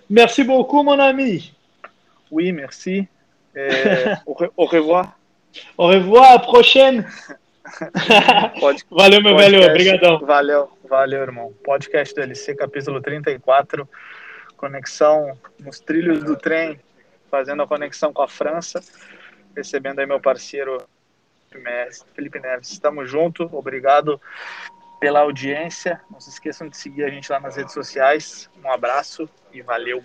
[0.09, 1.53] merci beaucoup, mon ami.
[2.31, 3.07] Oui, merci.
[3.53, 4.17] É,
[4.55, 5.20] au revoir.
[5.77, 7.05] Au revoir, à prochaine.
[8.59, 9.69] Pod, valeu, meu podcast, velho.
[9.69, 10.19] Obrigadão.
[10.19, 11.53] Valeu, valeu, irmão.
[11.63, 13.87] Podcast do LC, capítulo 34.
[14.57, 16.79] Conexão nos trilhos do trem,
[17.29, 18.81] fazendo a conexão com a França.
[19.55, 20.77] Recebendo aí meu parceiro
[22.15, 22.71] Felipe Neves.
[22.71, 23.49] Estamos junto.
[23.51, 24.21] Obrigado
[24.99, 25.99] pela audiência.
[26.09, 28.49] Não se esqueçam de seguir a gente lá nas redes sociais.
[28.63, 30.03] Um abraço e valeu.